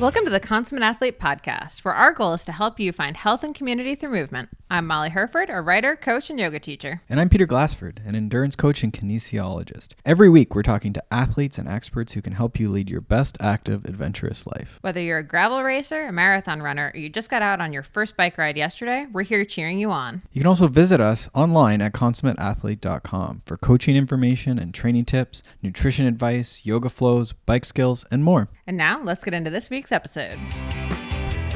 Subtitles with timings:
[0.00, 3.44] Welcome to the Consummate Athlete Podcast, where our goal is to help you find health
[3.44, 4.48] and community through movement.
[4.70, 7.02] I'm Molly Hurford, a writer, coach, and yoga teacher.
[7.10, 9.92] And I'm Peter Glassford, an endurance coach and kinesiologist.
[10.06, 13.36] Every week, we're talking to athletes and experts who can help you lead your best
[13.40, 14.78] active, adventurous life.
[14.80, 17.82] Whether you're a gravel racer, a marathon runner, or you just got out on your
[17.82, 20.22] first bike ride yesterday, we're here cheering you on.
[20.32, 26.06] You can also visit us online at consummateathlete.com for coaching information and training tips, nutrition
[26.06, 28.48] advice, yoga flows, bike skills, and more.
[28.66, 30.38] And now, let's get into this week's episode.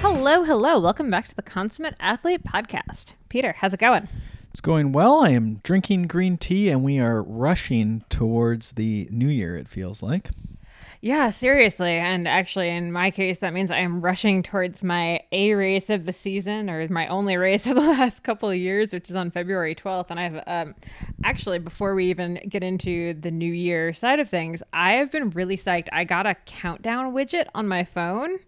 [0.00, 0.80] Hello, hello.
[0.80, 3.14] Welcome back to the Consummate Athlete Podcast.
[3.28, 4.08] Peter, how's it going?
[4.50, 5.20] It's going well.
[5.20, 10.02] I am drinking green tea and we are rushing towards the new year, it feels
[10.02, 10.30] like.
[11.04, 11.98] Yeah, seriously.
[11.98, 16.06] And actually, in my case, that means I am rushing towards my A race of
[16.06, 19.30] the season or my only race of the last couple of years, which is on
[19.30, 20.06] February 12th.
[20.08, 20.74] And I've um,
[21.22, 25.28] actually, before we even get into the new year side of things, I have been
[25.28, 25.88] really psyched.
[25.92, 28.38] I got a countdown widget on my phone.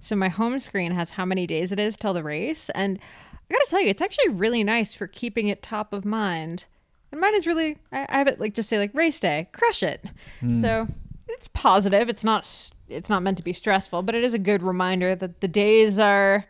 [0.00, 2.70] So my home screen has how many days it is till the race.
[2.70, 2.98] And
[3.32, 6.64] I gotta tell you, it's actually really nice for keeping it top of mind.
[7.12, 9.84] And mine is really, I, I have it like just say like race day, crush
[9.84, 10.04] it.
[10.42, 10.60] Mm.
[10.60, 10.88] So
[11.32, 12.08] it's positive.
[12.08, 15.40] It's not it's not meant to be stressful, but it is a good reminder that
[15.40, 16.44] the days are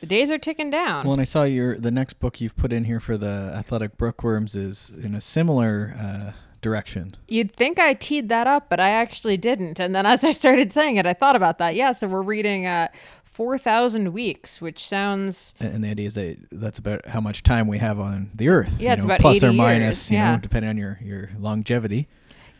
[0.00, 1.04] the days are ticking down.
[1.04, 3.96] Well, and I saw your the next book you've put in here for the athletic
[3.96, 6.32] bookworms is in a similar uh,
[6.64, 7.14] direction.
[7.28, 9.78] You'd think I teed that up, but I actually didn't.
[9.78, 11.74] And then as I started saying it, I thought about that.
[11.74, 12.88] Yeah, so we're reading uh,
[13.24, 15.54] 4,000 weeks, which sounds.
[15.60, 18.80] And the idea is that that's about how much time we have on the earth.
[18.80, 20.10] Yeah, it's know, about plus or minus, years.
[20.10, 20.32] you yeah.
[20.32, 22.08] know, depending on your, your longevity.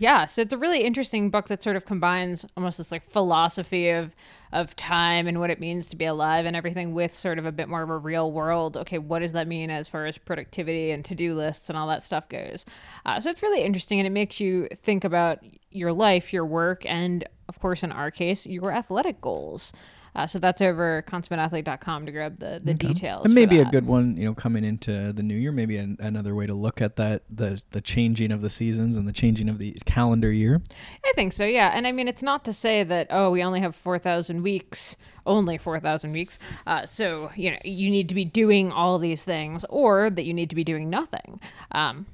[0.05, 3.89] Yeah, so it's a really interesting book that sort of combines almost this like philosophy
[3.89, 4.15] of
[4.53, 7.53] of time and what it means to be alive and everything with sort of a
[7.53, 8.77] bit more of a real world.
[8.77, 11.89] Okay, what does that mean as far as productivity and to do lists and all
[11.89, 12.67] that stuff goes?
[13.07, 15.39] Uh, so it's really interesting and it makes you think about
[15.71, 19.73] your life, your work, and of course, in our case, your athletic goals.
[20.15, 22.89] Uh, so that's over consummateathlete.com to grab the, the okay.
[22.89, 23.25] details.
[23.25, 26.35] And maybe a good one, you know, coming into the new year, maybe an, another
[26.35, 29.59] way to look at that, the, the changing of the seasons and the changing of
[29.59, 30.63] the calendar year.
[31.05, 31.71] I think so, yeah.
[31.75, 34.97] And I mean, it's not to say that, oh, we only have 4,000 weeks,
[35.27, 36.39] only 4,000 weeks.
[36.67, 40.35] Uh, so, you know, you need to be doing all these things or that you
[40.35, 41.41] need to be doing nothing.
[41.73, 42.07] Um,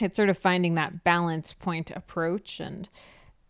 [0.00, 2.88] it's sort of finding that balance point approach and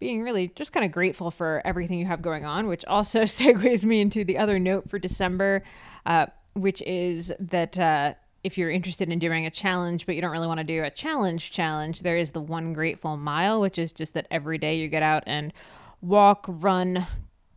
[0.02, 3.84] being really just kind of grateful for everything you have going on, which also segues
[3.84, 5.62] me into the other note for December,
[6.06, 10.32] uh, which is that uh, if you're interested in doing a challenge, but you don't
[10.32, 13.92] really want to do a challenge challenge, there is the one grateful mile, which is
[13.92, 15.52] just that every day you get out and
[16.00, 17.06] walk, run,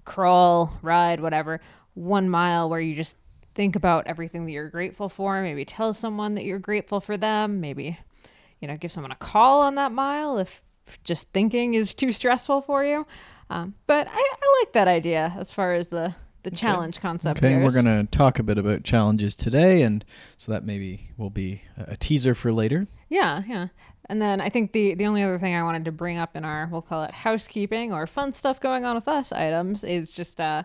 [0.06, 1.60] crawl, ride, whatever,
[1.96, 3.18] one mile where you just
[3.56, 5.42] think about everything that you're grateful for.
[5.42, 7.60] Maybe tell someone that you're grateful for them.
[7.60, 7.98] Maybe,
[8.62, 10.62] you know, give someone a call on that mile if
[11.04, 13.06] just thinking is too stressful for you.
[13.50, 16.58] Um, but I, I, like that idea as far as the the okay.
[16.58, 17.40] challenge concept.
[17.40, 17.64] Okay, goes.
[17.64, 20.06] we're going to talk a bit about challenges today, and
[20.38, 22.88] so that maybe will be a teaser for later.
[23.10, 23.68] Yeah, yeah.
[24.08, 26.46] And then I think the the only other thing I wanted to bring up in
[26.46, 30.40] our we'll call it housekeeping or fun stuff going on with us items is just
[30.40, 30.64] uh,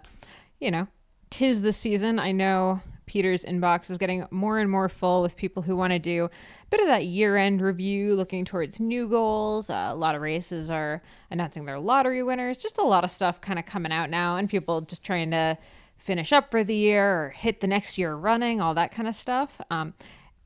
[0.59, 0.87] you know,
[1.31, 2.19] tis the season.
[2.19, 5.99] I know Peter's inbox is getting more and more full with people who want to
[5.99, 9.69] do a bit of that year end review, looking towards new goals.
[9.69, 13.41] Uh, a lot of races are announcing their lottery winners, just a lot of stuff
[13.41, 15.59] kind of coming out now, and people just trying to
[15.97, 19.17] finish up for the year or hit the next year running, all that kind of
[19.17, 19.61] stuff.
[19.73, 19.93] Um,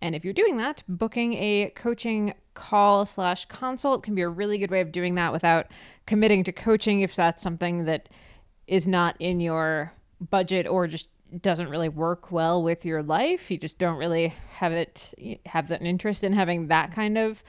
[0.01, 4.57] and if you're doing that, booking a coaching call slash consult can be a really
[4.57, 5.67] good way of doing that without
[6.07, 8.09] committing to coaching if that's something that
[8.67, 9.93] is not in your
[10.31, 11.11] budget or just
[11.43, 13.51] doesn't really work well with your life.
[13.51, 15.15] You just don't really have it
[15.47, 17.43] have an interest in having that kind of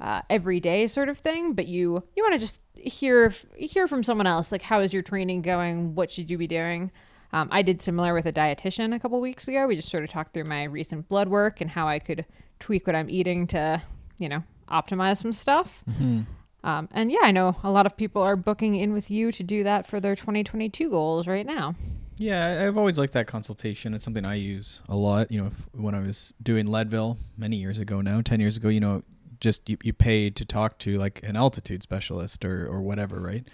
[0.00, 1.52] uh, everyday sort of thing.
[1.54, 5.02] But you you want to just hear hear from someone else like how is your
[5.02, 5.94] training going?
[5.94, 6.90] What should you be doing?
[7.32, 9.66] Um, I did similar with a dietitian a couple weeks ago.
[9.66, 12.24] We just sort of talked through my recent blood work and how I could
[12.60, 13.82] tweak what I'm eating to
[14.18, 15.82] you know optimize some stuff.
[15.90, 16.22] Mm-hmm.
[16.64, 19.44] Um, and yeah, I know a lot of people are booking in with you to
[19.44, 21.76] do that for their 2022 goals right now.
[22.18, 23.92] Yeah, I've always liked that consultation.
[23.92, 25.30] It's something I use a lot.
[25.30, 28.80] You know, when I was doing Leadville many years ago now, 10 years ago, you
[28.80, 29.02] know,
[29.38, 33.46] just you, you pay to talk to like an altitude specialist or, or whatever, right?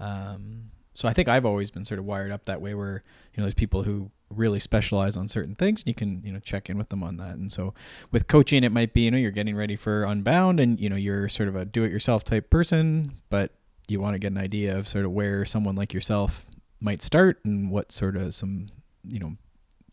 [0.00, 3.40] Um, so I think I've always been sort of wired up that way where, you
[3.40, 5.80] know, there's people who really specialize on certain things.
[5.80, 7.36] And you can, you know, check in with them on that.
[7.36, 7.74] And so
[8.10, 10.96] with coaching, it might be, you know, you're getting ready for Unbound and, you know,
[10.96, 13.52] you're sort of a do it yourself type person, but
[13.86, 16.46] you want to get an idea of sort of where someone like yourself
[16.80, 18.66] might start and what sort of some
[19.06, 19.36] you know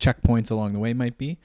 [0.00, 1.38] checkpoints along the way might be.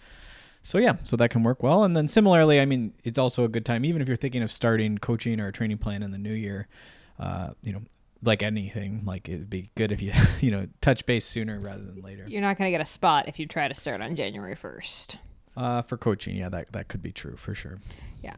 [0.62, 1.84] So yeah, so that can work well.
[1.84, 4.52] And then similarly, I mean, it's also a good time even if you're thinking of
[4.52, 6.68] starting coaching or a training plan in the new year.
[7.20, 7.82] Uh, you know,
[8.24, 12.02] like anything, like it'd be good if you you know touch base sooner rather than
[12.02, 12.26] later.
[12.28, 15.18] You're not going to get a spot if you try to start on January 1st.
[15.56, 17.78] Uh, for coaching, yeah, that that could be true for sure.
[18.24, 18.36] Yeah.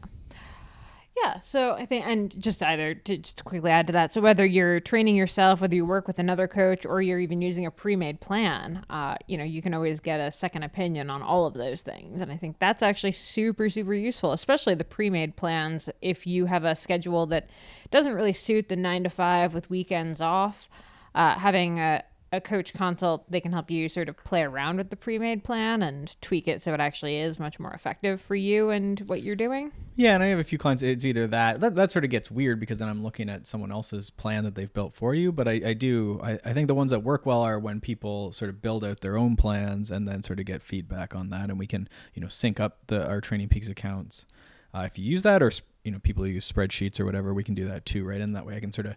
[1.22, 4.44] Yeah, so I think, and just either to just quickly add to that, so whether
[4.44, 8.20] you're training yourself, whether you work with another coach, or you're even using a pre-made
[8.20, 11.80] plan, uh, you know, you can always get a second opinion on all of those
[11.80, 15.88] things, and I think that's actually super, super useful, especially the pre-made plans.
[16.02, 17.48] If you have a schedule that
[17.90, 20.68] doesn't really suit the nine to five with weekends off,
[21.14, 24.90] uh, having a a coach consult, they can help you sort of play around with
[24.90, 28.70] the pre-made plan and tweak it so it actually is much more effective for you
[28.70, 29.70] and what you're doing.
[29.94, 30.82] Yeah, and I have a few clients.
[30.82, 33.70] It's either that that, that sort of gets weird because then I'm looking at someone
[33.70, 35.32] else's plan that they've built for you.
[35.32, 38.32] But I, I do I, I think the ones that work well are when people
[38.32, 41.48] sort of build out their own plans and then sort of get feedback on that,
[41.48, 44.26] and we can you know sync up the our Training Peaks accounts.
[44.74, 45.50] Uh, if you use that, or
[45.84, 48.20] you know people use spreadsheets or whatever, we can do that too, right?
[48.20, 48.96] And that way I can sort of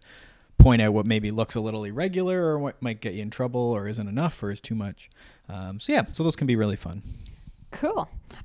[0.59, 3.61] point out what maybe looks a little irregular or what might get you in trouble
[3.61, 5.09] or isn't enough or is too much.
[5.47, 7.01] Um, so yeah, so those can be really fun.
[7.71, 7.97] Cool.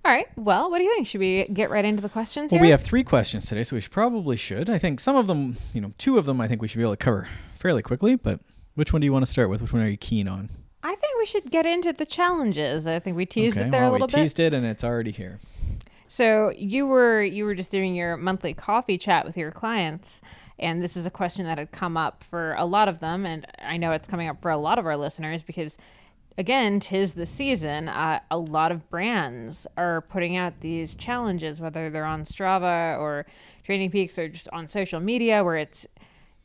[0.04, 0.26] All right.
[0.36, 1.06] Well, what do you think?
[1.06, 2.66] Should we get right into the questions Well, here?
[2.66, 4.68] we have three questions today, so we should probably should.
[4.70, 6.82] I think some of them, you know, two of them, I think we should be
[6.82, 7.26] able to cover
[7.58, 8.16] fairly quickly.
[8.16, 8.40] But
[8.74, 9.62] which one do you want to start with?
[9.62, 10.50] Which one are you keen on?
[10.82, 12.86] I think we should get into the challenges.
[12.86, 14.20] I think we teased okay, it there well, a little we bit.
[14.20, 15.38] teased it, and it's already here.
[16.06, 20.20] So you were you were just doing your monthly coffee chat with your clients,
[20.58, 23.46] and this is a question that had come up for a lot of them, and
[23.58, 25.78] I know it's coming up for a lot of our listeners because,
[26.38, 27.88] again, tis the season.
[27.88, 33.26] Uh, a lot of brands are putting out these challenges, whether they're on Strava or
[33.64, 35.86] Training Peaks or just on social media, where it's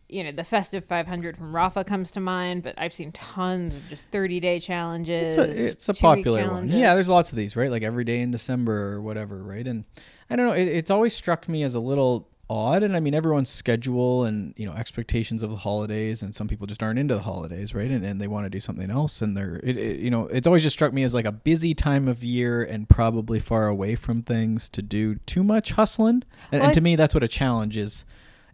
[0.10, 3.88] you know, the festive 500 from Rapha comes to mind, but I've seen tons of
[3.90, 5.38] just 30 day challenges.
[5.38, 6.68] It's a, it's a popular one.
[6.70, 7.70] Yeah, there's lots of these, right?
[7.70, 9.66] Like every day in December or whatever, right?
[9.66, 9.86] And
[10.30, 12.84] I don't know, it, it's always struck me as a little odd.
[12.84, 16.68] And I mean, everyone's schedule and, you know, expectations of the holidays, and some people
[16.68, 17.90] just aren't into the holidays, right?
[17.90, 19.22] And, and they want to do something else.
[19.22, 21.74] And they're, it, it, you know, it's always just struck me as like a busy
[21.74, 26.24] time of year and probably far away from things to do too much hustling.
[26.52, 28.06] And, Well, and to me, that's what a challenge is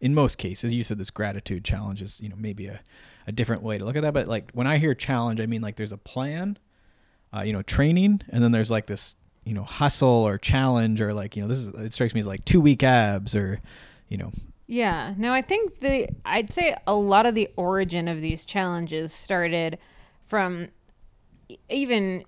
[0.02, 2.82] in most cases you said this gratitude challenge is you know maybe a,
[3.28, 5.62] a different way to look at that but like when i hear challenge i mean
[5.62, 6.58] like there's a plan
[7.36, 9.16] uh, you know training and then there's like this
[9.46, 12.28] you know hustle or challenge or like you know this is it strikes me as
[12.28, 13.62] like two week abs or
[14.10, 14.32] you know
[14.68, 15.14] Yeah.
[15.18, 19.78] No, I think the I'd say a lot of the origin of these challenges started
[20.26, 20.70] from
[21.70, 22.26] even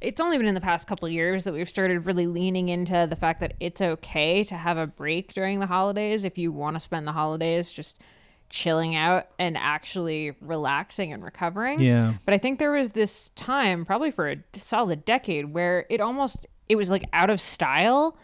[0.00, 3.06] it's only been in the past couple of years that we've started really leaning into
[3.08, 6.74] the fact that it's okay to have a break during the holidays if you want
[6.74, 8.00] to spend the holidays just
[8.48, 11.80] chilling out and actually relaxing and recovering.
[11.80, 12.14] Yeah.
[12.24, 16.46] But I think there was this time probably for a solid decade where it almost
[16.68, 18.16] it was like out of style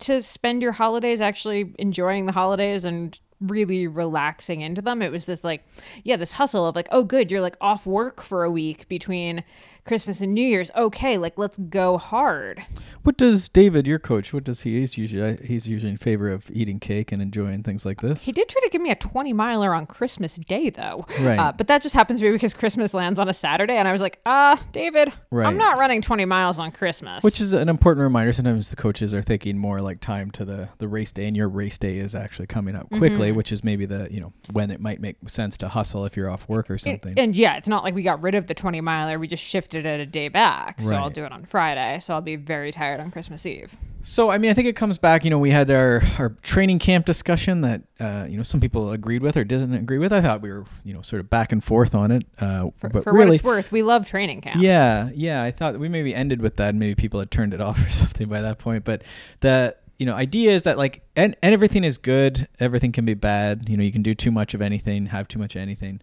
[0.00, 5.02] to spend your holidays actually enjoying the holidays and really relaxing into them.
[5.02, 5.64] It was this like,
[6.02, 9.44] yeah, this hustle of like, oh, good, you're like off work for a week between
[9.88, 10.70] Christmas and New Year's.
[10.76, 12.62] Okay, like let's go hard.
[13.02, 16.50] what does david your coach what does he he's usually he's usually in favor of
[16.50, 19.32] eating cake and enjoying things like this He did try to give me a 20
[19.32, 21.06] miler on Christmas Day though.
[21.20, 21.38] Right.
[21.38, 23.74] Uh, but that just happens to be because Christmas lands on a Saturday.
[23.76, 25.46] And I was like, ah, David, Right.
[25.46, 27.24] I'm not running 20 miles on Christmas.
[27.24, 30.68] which is an important reminder sometimes the coaches are thinking more like time to the
[30.78, 33.86] the race day and your race day is actually coming up quickly which is maybe
[33.86, 36.74] the you know when it might make sense to hustle if you're off work or
[36.74, 39.18] And- something And, yeah, it's not like we got rid of the 20 miler.
[39.18, 40.80] We just shifted it a day back.
[40.80, 41.98] So I'll do it on Friday.
[42.00, 43.76] So I'll be very tired on Christmas Eve.
[44.00, 45.24] So I mean, I think it comes back.
[45.24, 48.92] You know, we had our our training camp discussion that uh, you know some people
[48.92, 50.12] agreed with or didn't agree with.
[50.12, 52.24] I thought we were you know sort of back and forth on it.
[52.38, 54.60] Uh, For, but for what it's worth, we love training camps.
[54.60, 55.42] yeah, yeah.
[55.42, 57.90] I thought we maybe ended with that, and maybe people had turned it off or
[57.90, 58.84] something by that point.
[58.84, 59.02] But
[59.40, 62.46] the you know idea is that like and, and everything is good.
[62.60, 63.68] Everything can be bad.
[63.68, 66.00] You know, you can do too much of anything, have too much of anything.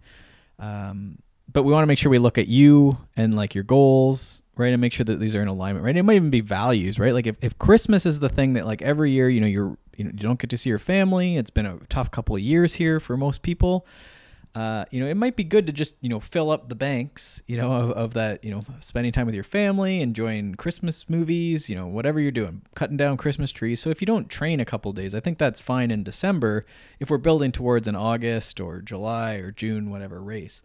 [0.59, 1.19] Um,
[1.51, 4.73] but we want to make sure we look at you and like your goals, right?
[4.73, 5.95] And make sure that these are in alignment, right?
[5.95, 7.13] It might even be values, right?
[7.13, 10.03] Like if, if Christmas is the thing that like every year, you know, you're you
[10.03, 11.37] know you don't get to see your family.
[11.37, 13.85] It's been a tough couple of years here for most people.
[14.55, 17.43] Uh, you know, it might be good to just you know fill up the banks,
[17.45, 21.69] you know, of, of that, you know, spending time with your family, enjoying Christmas movies,
[21.69, 23.81] you know, whatever you're doing, cutting down Christmas trees.
[23.81, 26.65] So if you don't train a couple days, I think that's fine in December.
[27.01, 30.63] If we're building towards an August or July or June, whatever race,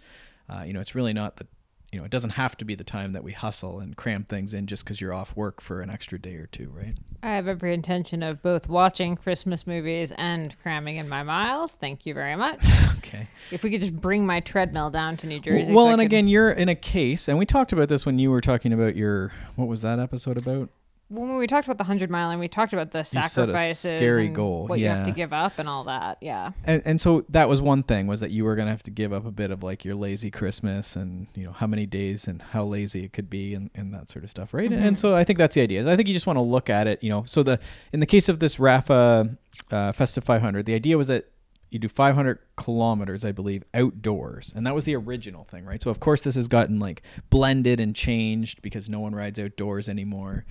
[0.51, 1.47] uh, you know, it's really not the,
[1.93, 4.53] you know, it doesn't have to be the time that we hustle and cram things
[4.55, 6.95] in just because you're off work for an extra day or two, right?
[7.23, 11.75] I have every intention of both watching Christmas movies and cramming in my miles.
[11.75, 12.61] Thank you very much.
[13.01, 13.29] Okay.
[13.51, 15.73] if we could just bring my treadmill down to New Jersey.
[15.73, 18.21] Well, so and could- again, you're in a case, and we talked about this when
[18.21, 20.69] you were talking about your what was that episode about?
[21.11, 24.35] When we talked about the hundred mile and we talked about the sacrifices, scary and
[24.37, 26.19] goal, what you have to give up, and all that.
[26.21, 28.93] Yeah, and, and so that was one thing was that you were gonna have to
[28.93, 32.29] give up a bit of like your lazy Christmas and you know how many days
[32.29, 34.71] and how lazy it could be and, and that sort of stuff, right?
[34.71, 35.81] And so I think that's the idea.
[35.81, 37.25] Is I think you just want to look at it, you know.
[37.25, 37.59] So the
[37.93, 39.37] in the case of this Rapha
[39.73, 41.27] uh, Festive 500, the idea was that
[41.71, 45.83] you do 500 kilometers, I believe, outdoors, and that was the original thing, right?
[45.83, 49.89] So of course this has gotten like blended and changed because no one rides outdoors
[49.89, 50.45] anymore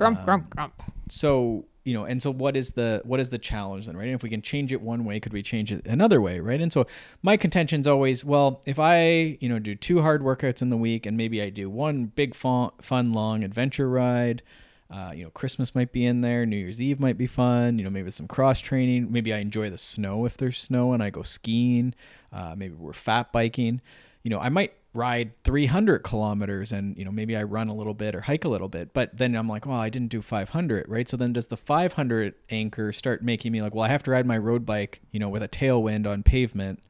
[0.00, 0.82] grump, Um, grump, grump.
[1.08, 4.14] so you know and so what is the what is the challenge then right and
[4.14, 6.72] if we can change it one way could we change it another way right and
[6.72, 6.86] so
[7.22, 11.06] my contention's always well if i you know do two hard workouts in the week
[11.06, 14.42] and maybe i do one big fun, fun long adventure ride
[14.90, 17.84] uh, you know christmas might be in there new year's eve might be fun you
[17.84, 21.08] know maybe some cross training maybe i enjoy the snow if there's snow and i
[21.08, 21.94] go skiing
[22.32, 23.80] uh, maybe we're fat biking
[24.22, 27.94] you know i might ride 300 kilometers and you know maybe i run a little
[27.94, 30.88] bit or hike a little bit but then i'm like well i didn't do 500
[30.88, 31.08] right?
[31.08, 34.26] So then does the 500 anchor start making me like well i have to ride
[34.26, 36.82] my road bike you know with a tailwind on pavement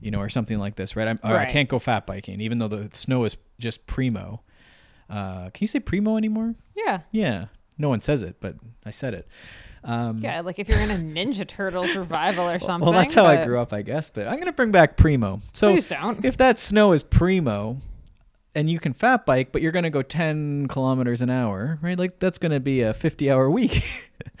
[0.00, 1.06] you know or something like this right?
[1.06, 4.42] I'm, or i can't go fat biking even though the snow is just primo.
[5.08, 6.56] Uh, can you say primo anymore?
[6.74, 7.46] Yeah, yeah.
[7.78, 9.28] No one says it but i said it
[9.86, 10.40] um, yeah.
[10.42, 12.84] Like if you're in a Ninja Turtles revival or something.
[12.88, 15.70] well that's how i grew up i guess but i'm gonna bring back primo so
[15.72, 16.24] Please don't.
[16.24, 17.78] if that snow is primo
[18.54, 21.98] and you can fat bike but you're going to go 10 kilometers an hour right
[21.98, 23.84] like that's going to be a 50 hour week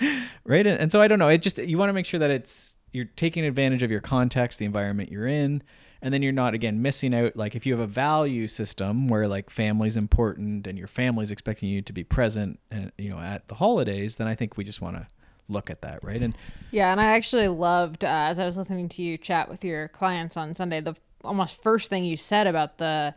[0.44, 2.30] right and, and so i don't know it just you want to make sure that
[2.30, 5.62] it's you're taking advantage of your context the environment you're in
[6.02, 9.28] and then you're not again missing out like if you have a value system where
[9.28, 13.46] like family's important and your family's expecting you to be present and you know at
[13.48, 15.06] the holidays then i think we just want to
[15.48, 16.36] look at that right and
[16.70, 19.88] Yeah, and I actually loved uh, as I was listening to you chat with your
[19.88, 20.80] clients on Sunday.
[20.80, 23.14] The almost first thing you said about the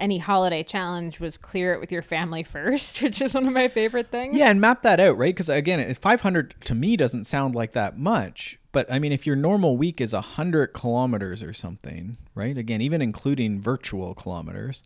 [0.00, 3.68] any holiday challenge was clear it with your family first, which is one of my
[3.68, 4.36] favorite things.
[4.36, 5.34] Yeah, and map that out, right?
[5.34, 9.26] Because again, if 500 to me doesn't sound like that much, but I mean, if
[9.26, 12.56] your normal week is 100 kilometers or something, right?
[12.56, 14.82] Again, even including virtual kilometers,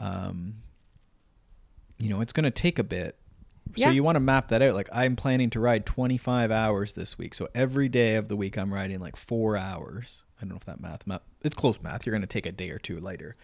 [0.00, 0.54] um,
[1.98, 3.16] you know, it's going to take a bit.
[3.74, 3.90] So Yeah.
[3.90, 4.74] you want to map that out.
[4.74, 7.34] Like I'm planning to ride 25 hours this week.
[7.34, 10.22] So every day of the week, I'm riding like four hours.
[10.38, 12.04] I don't know if that math, map it's close math.
[12.06, 13.36] You're going to take a day or two later.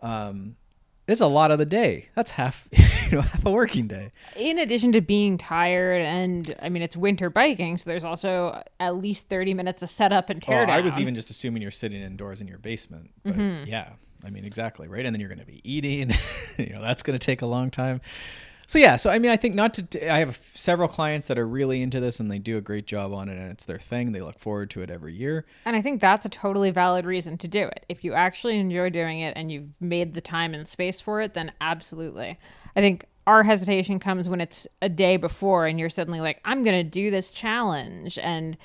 [0.00, 0.56] Um,
[1.08, 2.06] it's a lot of the day.
[2.14, 2.68] That's half,
[3.10, 4.12] you know, half a working day.
[4.36, 8.96] In addition to being tired, and I mean it's winter biking, so there's also at
[8.96, 10.78] least thirty minutes of setup and tear Well, down.
[10.78, 13.10] I was even just assuming you're sitting indoors in your basement.
[13.24, 13.68] But Mm-hmm.
[13.68, 13.94] yeah,
[14.24, 15.04] I mean, exactly, right?
[15.04, 16.12] And then you're going to be eating.
[16.56, 18.00] you know, that's going to take a long time.
[18.72, 20.10] So yeah, so I mean, I think not to.
[20.10, 23.12] I have several clients that are really into this, and they do a great job
[23.12, 24.12] on it, and it's their thing.
[24.12, 25.44] They look forward to it every year.
[25.66, 27.84] And I think that's a totally valid reason to do it.
[27.90, 31.34] If you actually enjoy doing it and you've made the time and space for it,
[31.34, 32.38] then absolutely.
[32.74, 36.64] I think our hesitation comes when it's a day before and you're suddenly like, I'm
[36.64, 38.18] going to do this challenge.
[38.22, 38.56] And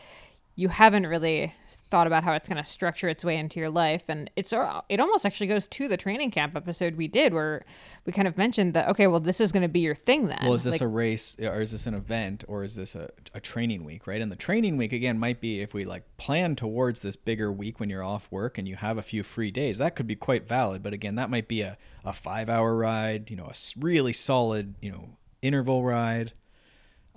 [0.55, 1.53] you haven't really
[1.89, 4.81] thought about how it's going to structure its way into your life and it's uh,
[4.89, 7.63] it almost actually goes to the training camp episode we did where
[8.05, 10.39] we kind of mentioned that okay well this is going to be your thing then
[10.41, 13.09] Well, is this Like, a race, or is this an event, or is this a,
[13.33, 14.21] a training week, right?
[14.21, 17.79] And the training week again might be if we like plan towards this bigger week
[17.79, 19.77] when you're off work and you have a few free days.
[19.77, 23.29] That could be quite valid, but again, that might be a, a five hour ride,
[23.29, 25.09] you know, a really solid, you know,
[25.41, 26.33] interval ride,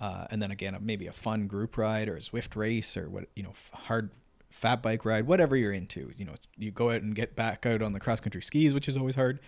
[0.01, 3.27] uh, and then again, maybe a fun group ride or a Zwift race or what,
[3.37, 4.11] you know, hard
[4.51, 6.13] fat bike ride, whatever you're into.
[6.17, 8.89] You know, you go out and get back out on the cross country skis, which
[8.89, 9.41] is always hard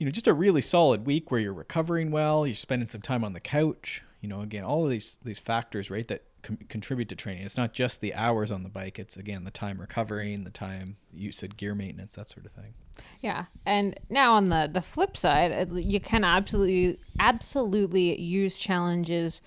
[0.00, 3.22] you know, just a really solid week where you're recovering well, you're spending some time
[3.22, 4.02] on the couch.
[4.22, 7.44] You know, again, all of these these factors, right, that com- contribute to training.
[7.44, 10.96] It's not just the hours on the bike; it's again the time recovering, the time
[11.12, 12.72] you said gear maintenance, that sort of thing.
[13.20, 19.42] Yeah, and now on the the flip side, uh, you can absolutely absolutely use challenges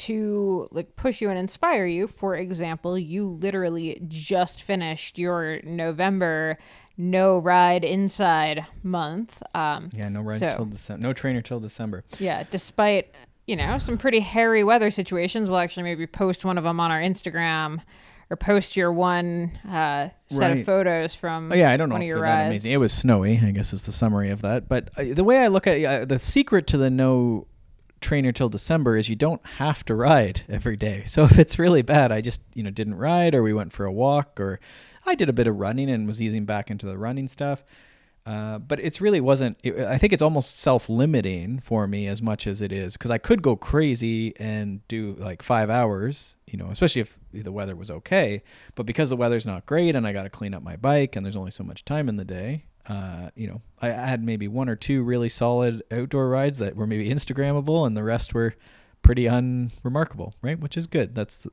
[0.00, 2.06] to like push you and inspire you.
[2.06, 6.58] For example, you literally just finished your November
[6.96, 9.42] no ride inside month.
[9.54, 12.04] Um, Yeah, no rides So- till December, no trainer till December.
[12.18, 13.14] yeah, despite
[13.46, 16.90] you know some pretty hairy weather situations, we'll actually maybe post one of them on
[16.90, 17.80] our Instagram.
[18.32, 20.58] Or post your one uh, set Right.
[20.60, 22.70] of photos from Oh yeah, I don't know one if they're that amazing.
[22.70, 24.68] It was snowy, I guess is the summary of that.
[24.68, 27.48] But uh, the way I look at it, uh, the secret to the no
[28.00, 31.04] trainer till December is you don't have to ride every day.
[31.10, 33.84] So if it's really bad, I just you know didn't ride, or we went for
[33.84, 34.60] a walk, or
[35.06, 37.64] I did a bit of running and was easing back into the running stuff.
[38.26, 39.58] Uh, but it's really wasn't.
[39.62, 43.18] It, I think it's almost self-limiting for me as much as it is because I
[43.18, 47.90] could go crazy and do like five hours, you know, especially if the weather was
[47.90, 48.42] okay.
[48.74, 51.24] But because the weather's not great and I got to clean up my bike and
[51.24, 54.48] there's only so much time in the day, uh, you know, I, I had maybe
[54.48, 58.54] one or two really solid outdoor rides that were maybe Instagrammable, and the rest were
[59.02, 60.58] pretty unremarkable, right?
[60.58, 61.14] Which is good.
[61.14, 61.50] That's the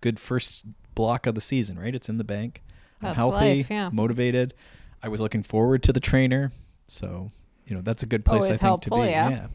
[0.00, 1.94] good first block of the season, right?
[1.94, 2.62] It's in the bank.
[3.02, 3.90] I'm That's healthy, life, yeah.
[3.92, 4.54] motivated.
[5.02, 6.50] I was looking forward to the trainer,
[6.86, 7.30] so
[7.66, 9.08] you know that's a good place I Always think to helpful, be.
[9.08, 9.48] yeah.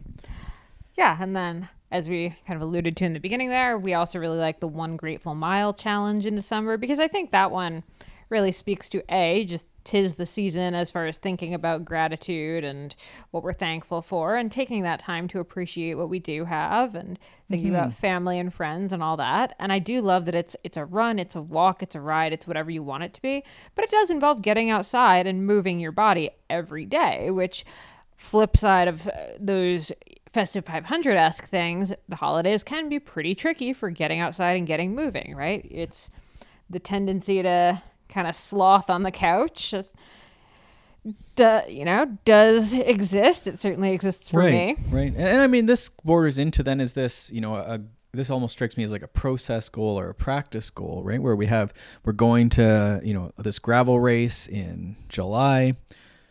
[0.96, 4.20] Yeah, and then as we kind of alluded to in the beginning there, we also
[4.20, 7.84] really like the one grateful mile challenge in December because I think that one
[8.32, 12.96] really speaks to a just tis the season as far as thinking about gratitude and
[13.32, 17.20] what we're thankful for and taking that time to appreciate what we do have and
[17.50, 19.56] thinking about family and friends and all that.
[19.60, 22.34] And i do love that it's it's a run it's a walk it's a ride
[22.34, 23.44] it's whatever you want it to be.
[23.76, 27.66] But it does involve getting outside and moving your body every day which
[28.18, 29.92] flip side of uh, those
[30.32, 34.96] festive 500 esque things, the holidays can be pretty tricky for getting outside and getting
[34.96, 35.66] moving, right?
[35.70, 36.10] It's
[36.70, 39.74] the tendency to kind of sloth on the couch.
[41.36, 43.48] Do, you know, does exist.
[43.48, 44.78] It certainly exists for right, me.
[44.92, 45.08] right.
[45.08, 47.80] And, and I mean, this borders into then is this, you know, a
[48.14, 51.22] this almost strikes me as like a process goal or a practice goal, right?
[51.22, 55.74] Where we have we're going to, you know, this gravel race in July.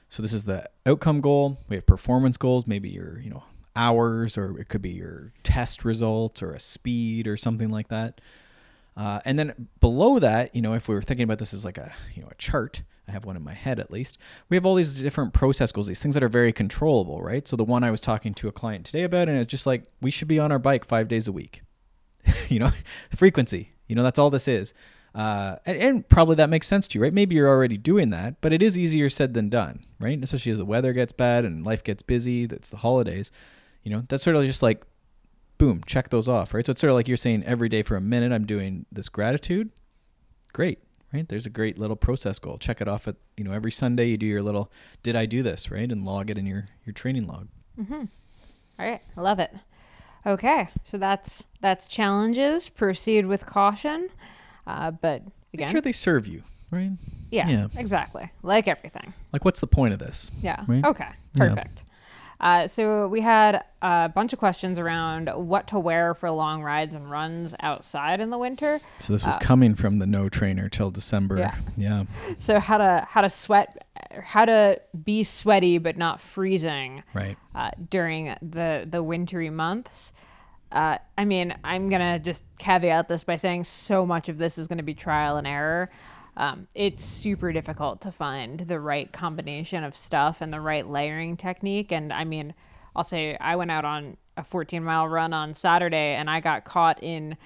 [0.08, 1.58] So this is the outcome goal.
[1.68, 3.44] We have performance goals, maybe your, you know,
[3.74, 8.20] hours or it could be your test results or a speed or something like that.
[8.96, 11.78] Uh, and then below that, you know, if we were thinking about this as like
[11.78, 14.18] a, you know, a chart, I have one in my head at least.
[14.48, 17.46] We have all these different process goals, these things that are very controllable, right?
[17.46, 19.84] So the one I was talking to a client today about, and it's just like
[20.00, 21.62] we should be on our bike five days a week.
[22.48, 22.70] you know,
[23.16, 23.72] frequency.
[23.86, 24.74] You know, that's all this is.
[25.14, 27.12] Uh, and, and probably that makes sense to you, right?
[27.12, 30.22] Maybe you're already doing that, but it is easier said than done, right?
[30.22, 32.46] Especially as the weather gets bad and life gets busy.
[32.46, 33.32] That's the holidays.
[33.82, 34.84] You know, that's sort of just like,
[35.60, 36.64] boom, check those off, right?
[36.64, 39.10] So it's sort of like you're saying every day for a minute, I'm doing this
[39.10, 39.70] gratitude.
[40.54, 40.78] Great,
[41.12, 41.28] right?
[41.28, 42.56] There's a great little process goal.
[42.56, 45.42] Check it off at, you know, every Sunday you do your little, did I do
[45.42, 45.92] this, right?
[45.92, 47.48] And log it in your, your training log.
[47.78, 47.92] Mm-hmm.
[47.92, 49.54] All right, I love it.
[50.26, 52.70] Okay, so that's that's challenges.
[52.70, 54.08] Proceed with caution,
[54.66, 56.92] uh, but Make sure they serve you, right?
[57.30, 57.66] yeah, yeah.
[57.76, 59.12] exactly, like everything.
[59.32, 60.30] Like, what's the point of this?
[60.42, 60.64] Yeah.
[60.66, 60.84] Right?
[60.84, 61.08] Okay.
[61.36, 61.84] Perfect.
[62.40, 66.94] Uh, so we had a bunch of questions around what to wear for long rides
[66.94, 68.80] and runs outside in the winter.
[69.00, 71.36] So this was coming from the no trainer till December.
[71.36, 71.54] Uh, Yeah.
[71.76, 72.04] yeah.
[72.38, 73.86] So how to how to sweat,
[74.22, 77.36] how to be sweaty but not freezing Right.
[77.54, 80.12] uh, during the the wintry months.
[80.72, 84.66] Uh, I mean, I'm gonna just caveat this by saying so much of this is
[84.68, 85.90] gonna be trial and error.
[86.40, 91.36] Um, it's super difficult to find the right combination of stuff and the right layering
[91.36, 91.92] technique.
[91.92, 92.54] And I mean,
[92.96, 96.64] I'll say I went out on a 14 mile run on Saturday and I got
[96.64, 97.36] caught in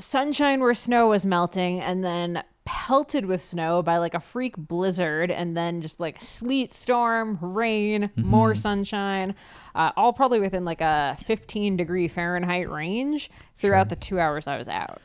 [0.00, 5.30] sunshine where snow was melting and then pelted with snow by like a freak blizzard
[5.30, 9.32] and then just like sleet storm rain more sunshine
[9.76, 14.58] uh, all probably within like a 15 degree fahrenheit range throughout the two hours i
[14.58, 15.00] was out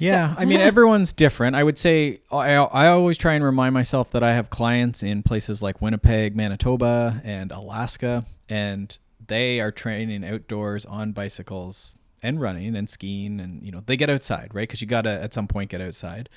[0.00, 1.56] Yeah, I mean everyone's different.
[1.56, 5.22] I would say I I always try and remind myself that I have clients in
[5.22, 12.76] places like Winnipeg, Manitoba, and Alaska, and they are training outdoors on bicycles and running
[12.76, 14.68] and skiing, and you know they get outside, right?
[14.68, 16.28] Because you gotta at some point get outside.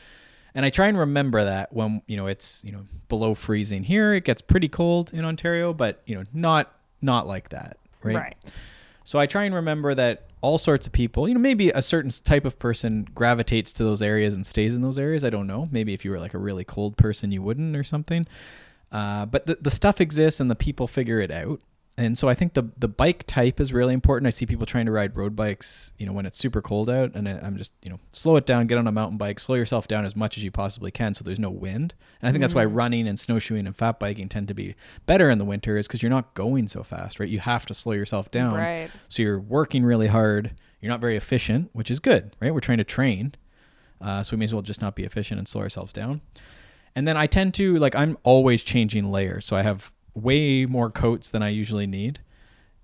[0.55, 4.13] And I try and remember that when you know it's you know below freezing here,
[4.13, 8.15] it gets pretty cold in Ontario, but you know not not like that, right?
[8.15, 8.35] right
[9.03, 12.11] So I try and remember that all sorts of people, you know, maybe a certain
[12.11, 15.23] type of person gravitates to those areas and stays in those areas.
[15.23, 15.69] I don't know.
[15.71, 18.27] Maybe if you were like a really cold person, you wouldn't or something.
[18.91, 21.61] Uh, but the, the stuff exists and the people figure it out.
[21.95, 24.25] And so I think the the bike type is really important.
[24.25, 27.13] I see people trying to ride road bikes, you know, when it's super cold out,
[27.13, 29.55] and I- I'm just, you know, slow it down, get on a mountain bike, slow
[29.55, 31.93] yourself down as much as you possibly can, so there's no wind.
[32.19, 34.73] And I think that's why running and snowshoeing and fat biking tend to be
[35.05, 37.29] better in the winter, is because you're not going so fast, right?
[37.29, 38.55] You have to slow yourself down.
[38.55, 38.89] Right.
[39.07, 40.51] So you're working really hard.
[40.81, 42.51] You're not very efficient, which is good, right?
[42.51, 43.35] We're trying to train,
[44.01, 46.21] uh, so we may as well just not be efficient and slow ourselves down.
[46.95, 50.89] And then I tend to like I'm always changing layers, so I have way more
[50.89, 52.19] coats than I usually need,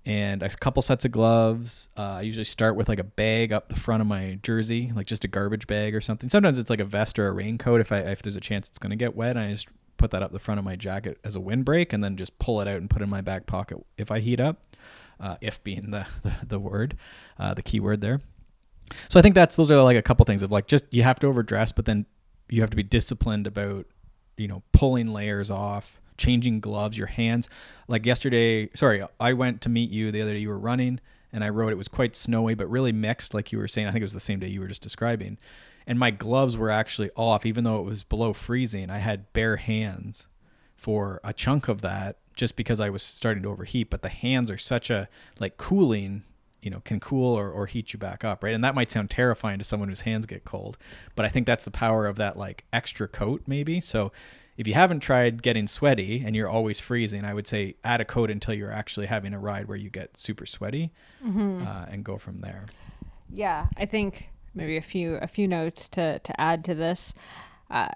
[0.04, 1.88] and a couple sets of gloves.
[1.96, 5.06] Uh, I usually start with like a bag up the front of my jersey, like
[5.06, 6.28] just a garbage bag or something.
[6.28, 8.78] Sometimes it's like a vest or a raincoat if I if there's a chance it's
[8.78, 9.36] gonna get wet.
[9.36, 12.16] I just put that up the front of my jacket as a windbreak, and then
[12.16, 14.76] just pull it out and put it in my back pocket if I heat up.
[15.18, 16.96] Uh, if being the the, the word,
[17.38, 18.20] uh, the key word there.
[19.08, 21.18] So I think that's those are like a couple things of like just you have
[21.20, 22.06] to overdress, but then
[22.48, 23.86] you have to be disciplined about
[24.40, 27.48] you know, pulling layers off, changing gloves, your hands.
[27.88, 30.38] Like yesterday, sorry, I went to meet you the other day.
[30.38, 31.00] You were running,
[31.32, 31.72] and I rode.
[31.72, 33.88] It was quite snowy, but really mixed, like you were saying.
[33.88, 35.38] I think it was the same day you were just describing.
[35.86, 38.90] And my gloves were actually off, even though it was below freezing.
[38.90, 40.28] I had bare hands
[40.76, 43.90] for a chunk of that, just because I was starting to overheat.
[43.90, 45.08] But the hands are such a
[45.40, 46.22] like cooling
[46.62, 49.08] you know can cool or, or heat you back up right and that might sound
[49.08, 50.76] terrifying to someone whose hands get cold
[51.14, 54.12] but i think that's the power of that like extra coat maybe so
[54.56, 58.04] if you haven't tried getting sweaty and you're always freezing i would say add a
[58.04, 60.90] coat until you're actually having a ride where you get super sweaty
[61.24, 61.66] Mm-hmm.
[61.66, 62.64] uh, and go from there
[63.32, 67.14] Yeah, I think maybe a few a few notes to to add to this.
[67.70, 67.88] Uh,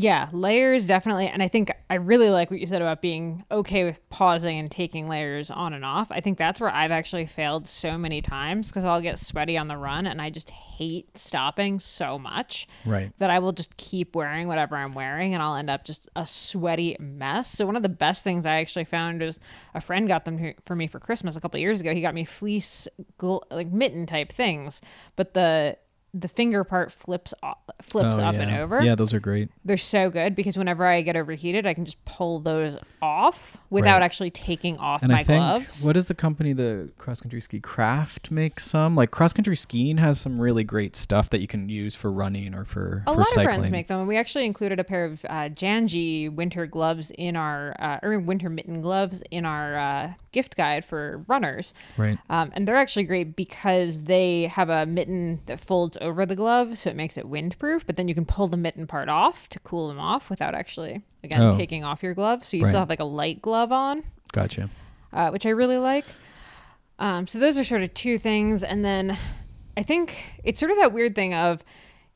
[0.00, 3.82] yeah, layers definitely, and I think I really like what you said about being okay
[3.82, 6.12] with pausing and taking layers on and off.
[6.12, 9.66] I think that's where I've actually failed so many times because I'll get sweaty on
[9.66, 14.14] the run, and I just hate stopping so much right that I will just keep
[14.14, 17.50] wearing whatever I'm wearing and I'll end up just a sweaty mess.
[17.50, 19.40] So one of the best things I actually found is
[19.74, 21.92] a friend got them for me for Christmas a couple of years ago.
[21.92, 22.86] He got me fleece
[23.50, 24.80] like mitten type things,
[25.16, 25.76] but the
[26.14, 28.40] the finger part flips off, flips Oh, up yeah.
[28.40, 28.82] and over.
[28.82, 32.02] yeah those are great They're so good because whenever I get overheated, I can just
[32.06, 34.02] pull those off without Right.
[34.04, 35.84] actually taking off and my I think gloves.
[35.84, 39.98] what is the company the cross country ski craft makes some like cross country skiing
[39.98, 43.18] has some really great stuff that you can use for running or for A for
[43.18, 43.46] lot cycling.
[43.46, 44.06] of brands make them.
[44.06, 48.48] We actually included a pair of uh, Janji winter gloves in our, uh, or winter
[48.48, 51.74] mitten gloves in our uh, gift guide for runners.
[51.96, 56.36] right Um, and they're actually great because they have a mitten that folds over the
[56.36, 57.84] glove, so it makes it windproof.
[57.86, 61.02] But then you can pull the mitten part off to cool them off without actually,
[61.24, 61.56] again, Oh.
[61.56, 62.44] taking off your glove.
[62.44, 62.68] So you Right.
[62.70, 64.68] still have like a light glove on gotcha
[65.12, 66.04] uh, which I really like.
[66.98, 69.16] Um, so those are sort of two things, and then
[69.76, 71.64] I think it's sort of that weird thing of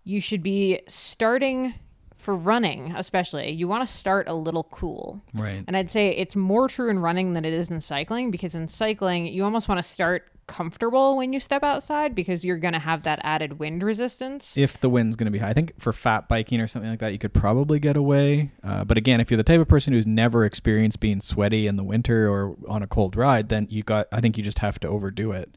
[0.04, 1.74] you should be starting
[2.22, 3.50] for running, especially.
[3.50, 6.98] You want to start a little cool, right and I'd say it's more true in
[7.00, 11.16] running than it is in cycling because in cycling you almost want to start comfortable
[11.16, 14.56] when you step outside because you're going to have that added wind resistance.
[14.56, 15.50] if the wind's going to be high.
[15.50, 18.48] I think for fat biking or something like that, you could probably get away.
[18.62, 21.76] Uh, but again, if you're the type of person who's never experienced being sweaty in
[21.76, 24.08] the winter or on a cold ride, then you got.
[24.12, 25.56] I think you just have to overdo it.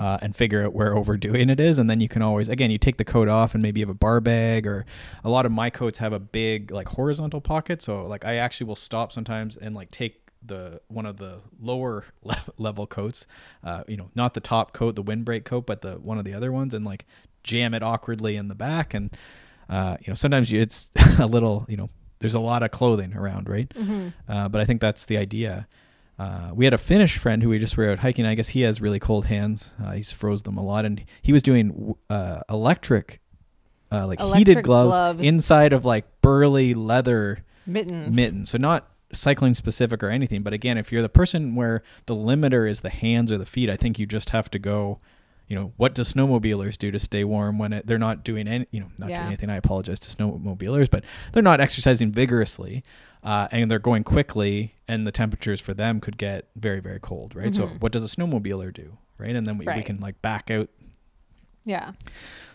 [0.00, 2.78] Uh, and figure out where overdoing it is, and then you can always again you
[2.78, 4.86] take the coat off and maybe you have a bar bag or
[5.24, 8.66] a lot of my coats have a big like horizontal pocket, so like I actually
[8.66, 13.26] will stop sometimes and like take the one of the lower le- level coats,
[13.64, 16.34] uh, you know, not the top coat, the windbreak coat, but the one of the
[16.34, 17.04] other ones, and like
[17.42, 18.94] jam it awkwardly in the back.
[18.94, 19.10] And
[19.68, 21.88] uh, you know, sometimes you, it's a little, you know,
[22.20, 23.70] there's a lot of clothing around, right?
[24.28, 25.66] Uh, but I think that's the idea.
[26.18, 28.24] Uh, we had a Finnish friend who we just were out hiking.
[28.24, 29.72] I guess he has really cold hands.
[29.82, 33.20] Uh, he's froze them a lot, and he was doing uh, electric,
[33.92, 35.20] uh, like heated gloves, gloves.
[35.22, 38.16] inside of like burly leather Mittens.
[38.16, 38.46] mitten.
[38.46, 42.68] So not cycling specific or anything, but again, if you're the person where the limiter
[42.68, 44.98] is the hands or the feet, I think you just have to go.
[45.48, 48.66] You know, what do snowmobilers do to stay warm when it, they're not doing any?
[48.72, 49.18] You know, not Yeah.
[49.18, 49.48] doing anything.
[49.50, 52.82] I apologize to snowmobilers, but they're not exercising vigorously,
[53.26, 57.34] uh, and they're going quickly, and the temperatures for them could get very, very cold,
[57.34, 57.54] right?
[57.54, 57.80] So, Mhm.
[57.80, 59.36] what does a snowmobiler do, right?
[59.36, 60.68] And then we, we can like back out
[61.64, 61.92] Yeah.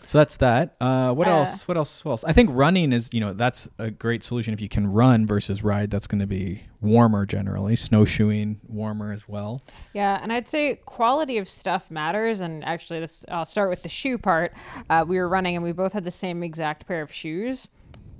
[0.06, 0.74] so that's that.
[0.80, 1.68] Uh, what Uh, else?
[1.68, 2.02] What else?
[2.04, 2.24] What else?
[2.24, 5.62] I think running is, you know, that's a great solution if you can run versus
[5.62, 5.90] ride.
[5.90, 7.76] That's going to be warmer generally.
[7.76, 9.60] Snowshoeing warmer as well.
[9.92, 12.40] Yeah, and I'd say quality of stuff matters.
[12.40, 14.54] And actually, this I'll start with the shoe part.
[14.88, 17.68] Uh, we were running, and we both had the same exact pair of shoes,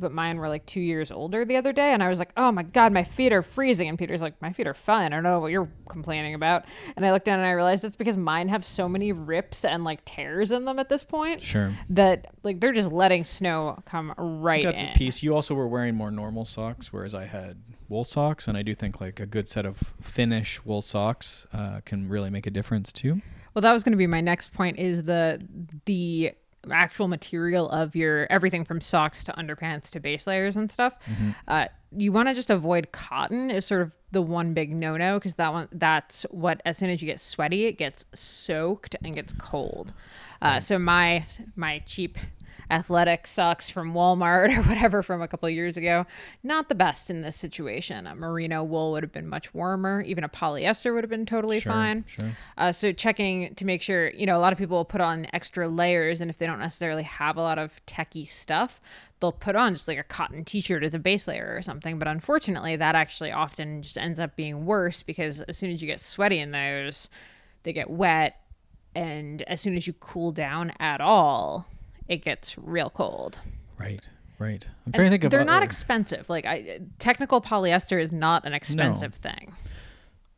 [0.03, 1.93] but mine were like two years older the other day.
[1.95, 4.53] And I was like, "Oh my god, my feet are freezing." And Peter's like, "My
[4.53, 5.07] feet are fine.
[5.15, 7.97] I don't know what you're complaining about." And I looked down and I realized it's
[7.97, 11.73] because mine have so many rips and like tears in them at this point Sure.
[11.89, 14.89] that like they're just letting snow come right that's in.
[14.89, 15.23] a piece.
[15.23, 18.75] You also were wearing more normal socks, whereas I had wool socks, and I do
[18.75, 22.93] think like a good set of thinnish wool socks uh, can really make a difference
[22.93, 23.23] too.
[23.55, 25.47] Well, that was going to be my next point is the
[25.85, 26.33] the
[26.71, 30.95] actual material of your everything from socks to underpants to base layers and stuff.
[31.49, 35.19] Uh, you want to just avoid cotton is sort of the one big no no
[35.19, 39.15] because that one that's what as soon as you get sweaty it gets soaked and
[39.15, 39.93] gets cold.
[40.41, 41.25] Uh, so my
[41.57, 42.19] my cheap
[42.71, 46.07] athletic socks from Walmart or whatever from a couple of years ago.
[46.43, 48.07] Not the best in this situation.
[48.07, 50.01] A merino wool would have been much warmer.
[50.01, 52.05] Even a polyester would have been totally Sure, fine.
[52.07, 52.31] sure.
[52.57, 55.27] Uh, so checking to make sure, you know, a lot of people will put on
[55.35, 58.81] extra layers, and if they don't necessarily have a lot of techie stuff,
[59.21, 61.99] they'll put on just like a cotton T-shirt as a base layer or something.
[61.99, 65.87] But unfortunately, that actually often just ends up being worse because as soon as you
[65.87, 67.09] get sweaty in those,
[67.63, 68.37] they get wet,
[68.95, 71.67] and as soon as you cool down at all,
[72.09, 73.41] it gets real cold.
[73.79, 74.07] Right.
[74.39, 74.67] Right.
[74.87, 75.31] I'm trying to think of.
[75.31, 76.29] They're not expensive.
[76.29, 79.55] Like I, technical polyester is not an expensive thing.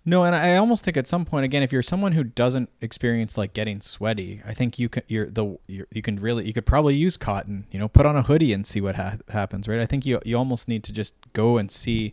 [0.06, 3.38] No, and I almost think at some point again, if you're someone who doesn't experience
[3.38, 6.66] like getting sweaty, I think you can you're the you're, you can really you could
[6.66, 7.64] probably use cotton.
[7.70, 9.66] You know, put on a hoodie and see what ha- happens.
[9.66, 9.80] Right.
[9.80, 12.12] I think you you almost need to just go and see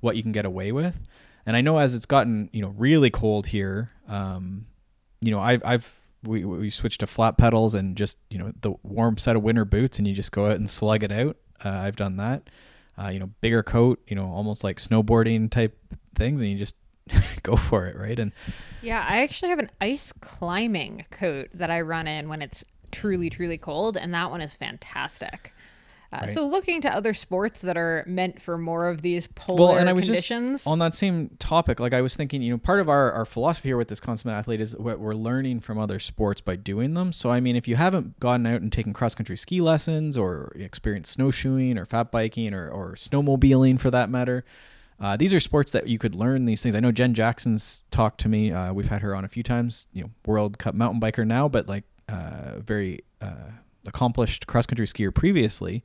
[0.00, 0.98] what you can get away with.
[1.46, 4.66] And I know as it's gotten you know really cold here, um,
[5.20, 8.74] you know I've I've we we switched to flat pedals and just you know the
[8.82, 11.36] warm set of winter boots and you just go out and slug it out.
[11.64, 12.48] Uh, I've done that.
[12.98, 15.78] Uh, you know, bigger coat, you know, almost like snowboarding type
[16.14, 16.74] things, and you just
[17.42, 18.18] go for it, right?
[18.18, 18.32] And
[18.82, 23.30] Yeah, I actually have an ice climbing coat that I run in when it's truly,
[23.30, 25.54] truly cold, and that one is fantastic.
[26.12, 29.76] Uh, So, looking to other sports that are meant for more of these polar well,
[29.76, 30.50] and I was conditions.
[30.50, 31.78] just on that same topic.
[31.78, 34.36] Like I was thinking, you know, part of our, our philosophy here with this consummate
[34.36, 37.12] athlete is what we're learning from other sports by doing them.
[37.12, 40.52] So I mean, if you haven't gotten out and taken cross country ski lessons or
[40.56, 44.44] experienced snowshoeing or fat biking or, or snowmobiling for that matter,
[44.98, 46.74] uh, these are sports that you could learn these things.
[46.74, 48.52] I know Jen Jackson's talked to me.
[48.52, 49.86] Uh, we've had her on a few times.
[49.92, 53.52] You know, World Cup mountain biker now, but like uh, very uh,
[53.86, 55.82] accomplished cross country skier previously.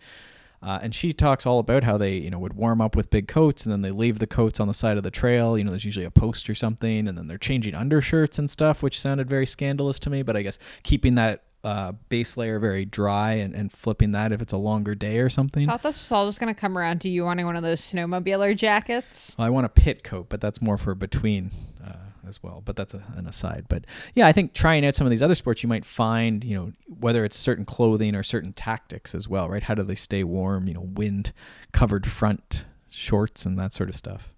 [0.61, 3.27] Uh, and she talks all about how they, you know, would warm up with big
[3.27, 5.57] coats and then they leave the coats on the side of the trail.
[5.57, 8.81] You know, there's usually a post or something, and then they're changing undershirts and stuff,
[8.81, 10.23] which sounded very scandalous to me.
[10.23, 14.41] But I guess keeping that uh, base layer very dry and, and flipping that if
[14.41, 15.67] it's a longer day or something.
[15.67, 17.63] I thought this was all just going to come around to you wanting one of
[17.63, 19.35] those snowmobiler jackets.
[19.37, 21.49] Well, I want a pit coat, but that's more for between
[21.83, 21.93] uh,
[22.27, 22.61] as well.
[22.63, 23.65] But that's a, an aside.
[23.69, 26.55] But yeah, I think trying out some of these other sports, you might find, you
[26.55, 29.63] know, whether it's certain clothing or certain tactics as well, right?
[29.63, 30.67] How do they stay warm?
[30.67, 31.33] You know, wind
[31.71, 34.29] covered front shorts and that sort of stuff.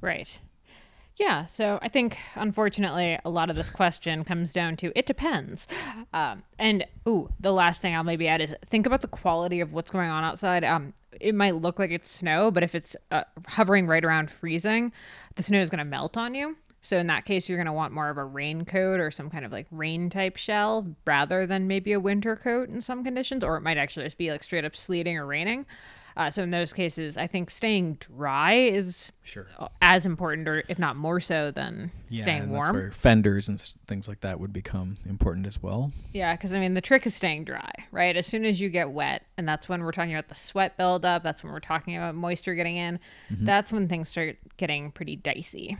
[0.00, 0.38] Right.
[1.16, 5.68] Yeah, so I think unfortunately a lot of this question comes down to it depends.
[6.12, 9.72] Um, and ooh, the last thing I'll maybe add is think about the quality of
[9.72, 10.64] what's going on outside.
[10.64, 14.92] Um, it might look like it's snow, but if it's uh, hovering right around freezing,
[15.36, 16.56] the snow is going to melt on you.
[16.84, 19.46] So in that case, you're going to want more of a raincoat or some kind
[19.46, 23.56] of like rain type shell rather than maybe a winter coat in some conditions, or
[23.56, 25.64] it might actually just be like straight up sleeting or raining.
[26.16, 29.46] Uh, so in those cases, I think staying dry is Sure.
[29.82, 32.90] as important, or if not more so, than staying and that's warm.
[32.92, 35.90] fenders and things like that would become important as well.
[36.12, 38.16] Yeah, because I mean, the trick is staying dry, right?
[38.16, 41.22] As soon as you get wet, and that's when we're talking about the sweat buildup,
[41.24, 43.00] that's when we're talking about moisture getting in,
[43.32, 43.46] Mm-hmm.
[43.46, 45.76] that's when things start getting pretty dicey.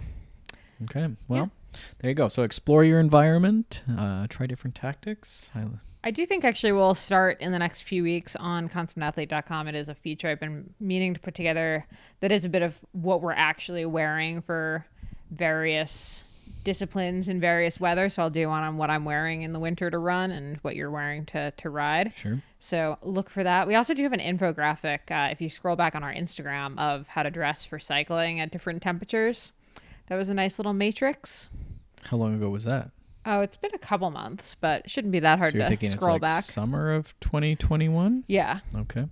[0.85, 1.09] Okay.
[1.29, 1.51] Well,
[1.99, 2.29] there you go.
[2.29, 5.51] So explore your environment, uh, try different tactics.
[5.55, 5.65] I,
[6.03, 9.69] I do think actually we'll start in the next few weeks on consummateathlete.com.
[9.69, 11.87] It is a feature I've been meaning to put together
[12.21, 14.87] that is a bit of what we're actually wearing for
[15.31, 16.23] various
[16.63, 18.09] disciplines in various weather.
[18.09, 20.77] So I'll do one on what I'm wearing in the winter to run and what
[20.77, 22.13] you're wearing to, to ride.
[22.15, 22.43] sure.
[22.59, 23.67] So look for that.
[23.67, 27.07] We also do have an infographic uh, if you scroll back on our Instagram of
[27.09, 29.53] how to dress for cycling at different temperatures.
[30.07, 31.49] That was a nice little matrix.
[32.03, 32.91] How long ago was that?
[33.27, 35.71] Oh, it's been a couple months, but it shouldn't be that hard so you're to
[35.71, 36.45] thinking scroll it's like back.
[36.45, 38.25] summer of 2021?
[38.27, 38.61] Yeah.
[38.77, 39.07] Okay.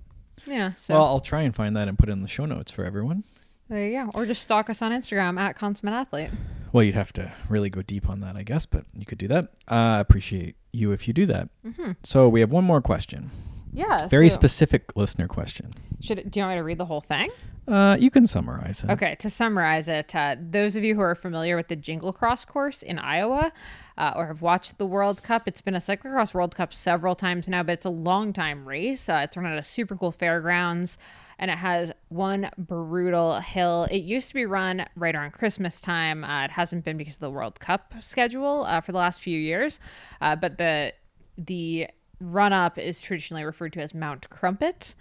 [0.46, 0.74] Yeah.
[0.74, 2.84] So well, I'll try and find that and put it in the show notes for
[2.84, 3.24] everyone.
[3.68, 4.10] there you go.
[4.14, 6.30] Or just stalk us on Instagram at consummate athlete.
[6.72, 9.28] Well, you'd have to really go deep on that, I guess, but you could do
[9.28, 9.48] that.
[9.68, 11.48] I appreciate you if you do that.
[11.66, 11.92] Mm-hmm.
[12.02, 13.30] So we have one more question.
[13.72, 14.06] Yeah.
[14.08, 15.70] Very so specific listener question.
[16.00, 17.30] Should it, do you want me to read the whole thing?
[17.66, 18.90] Uh, you can summarize it.
[18.90, 22.46] Okay, to summarize it, uh, those of you who are familiar with the Jingle Cross
[22.46, 23.52] course in Iowa
[23.96, 27.48] uh, or have watched the World Cup, it's been a cyclocross World Cup several times
[27.48, 29.08] now, but it's a long time race.
[29.08, 30.98] Uh, it's run at a super cool fairgrounds
[31.38, 33.88] and it has one brutal hill.
[33.90, 36.24] It used to be run right around Christmas time.
[36.24, 39.38] Uh, it hasn't been because of the World Cup schedule uh, for the last few
[39.38, 39.80] years,
[40.20, 40.92] uh, but the
[41.38, 41.88] the
[42.22, 44.94] run up is traditionally referred to as Mount Crumpet.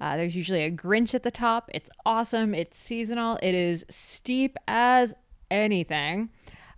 [0.00, 1.70] Uh, there's usually a Grinch at the top.
[1.72, 2.54] It's awesome.
[2.54, 3.38] It's seasonal.
[3.42, 5.14] It is steep as
[5.50, 6.28] anything.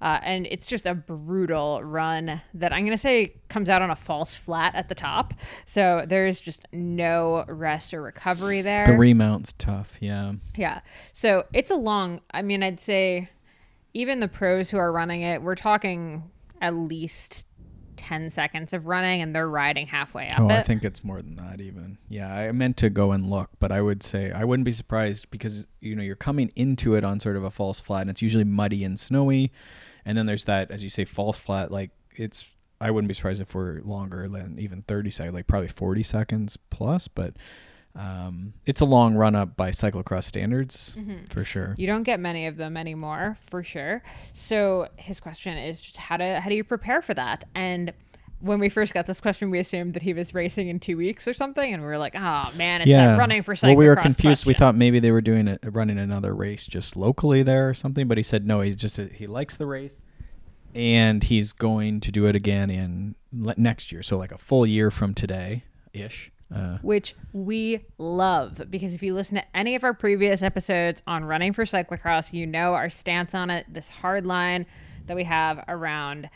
[0.01, 3.91] Uh, and it's just a brutal run that I'm going to say comes out on
[3.91, 5.35] a false flat at the top.
[5.67, 8.87] So there's just no rest or recovery there.
[8.87, 9.97] The remount's tough.
[10.01, 10.35] Yeah.
[10.55, 10.83] Yeah.
[11.13, 13.29] So it's a long, I mean, I'd say
[13.93, 17.45] even the pros who are running it, we're talking at least
[18.09, 20.53] 10 seconds of running and they're riding halfway up Oh, it.
[20.53, 21.99] I think it's more than that even.
[22.09, 25.31] Yeah, I meant to go and look, but I would say I wouldn't be surprised
[25.31, 28.23] because you know you're coming into it on sort of a false flat, and it's
[28.23, 29.53] usually muddy and snowy,
[30.05, 31.71] and then there's that as you say false flat.
[31.71, 32.45] Like it's,
[32.81, 36.57] I wouldn't be surprised if we're longer than even 30 seconds, like probably 40 seconds
[36.71, 37.35] plus, but.
[37.99, 41.25] Um, it's a long run up by cyclocross standards Mm-hmm.
[41.25, 41.75] for sure.
[41.77, 44.03] You don't get many of them anymore, for sure.
[44.35, 47.43] So his question is just how to how do you prepare for that?
[47.55, 47.93] And
[48.41, 51.27] when we first got this question, we assumed that he was racing in two weeks
[51.27, 53.09] or something, and we were like, "Oh man, it's yeah.
[53.09, 54.47] that running for cyclocross." Well, we were confused.
[54.47, 58.07] We thought maybe they were doing it, running another race just locally there or something,
[58.07, 58.61] but he said no.
[58.61, 60.01] He's just he likes the race,
[60.73, 64.05] and he's going to do it again in le- next year.
[64.05, 66.31] So like a full year from today, ish.
[66.55, 71.23] Uh, which we love because if you listen to any of our previous episodes on
[71.23, 74.65] running for cyclocross, you know our stance on it, this hard line
[75.09, 76.31] that we have around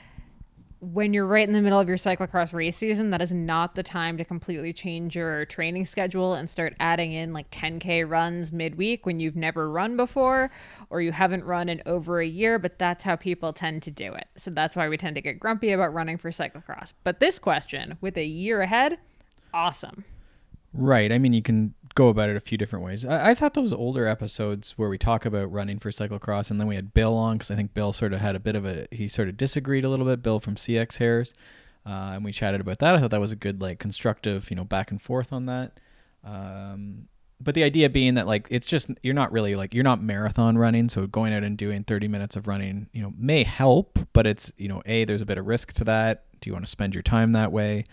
[0.83, 3.85] when you're right in the middle of your cyclocross race season, that is not the
[3.85, 9.07] time to completely change your training schedule and start adding in like 10K runs midweek
[9.07, 10.51] when you've never run before
[10.91, 14.13] or you haven't run in over a year, but that's how people tend to do
[14.13, 14.27] it.
[14.37, 16.95] So that's why we tend to get grumpy about running for cyclocross.
[17.05, 18.99] But this question, with a year ahead,
[19.53, 20.05] awesome.
[20.75, 21.13] Right.
[21.13, 23.05] I mean, you can go about it a few different ways.
[23.05, 26.67] I, I thought those older episodes where we talk about running for cyclocross, and then
[26.67, 28.87] we had Bill on because I think Bill sort of had a bit of a
[28.91, 30.23] he sort of disagreed a little bit.
[30.23, 31.35] Bill from CX Hairs,
[31.85, 32.95] uh, and we chatted about that.
[32.95, 35.79] I thought that was a good like constructive, you know, back and forth on that.
[36.25, 37.09] Um,
[37.41, 40.57] but the idea being that like it's just you're not really like you're not marathon
[40.57, 44.27] running, so going out and doing 30 minutes of running, you know, may help, but
[44.27, 46.25] it's you know, a there's a bit of risk to that.
[46.41, 47.85] Do you want to spend your time that way?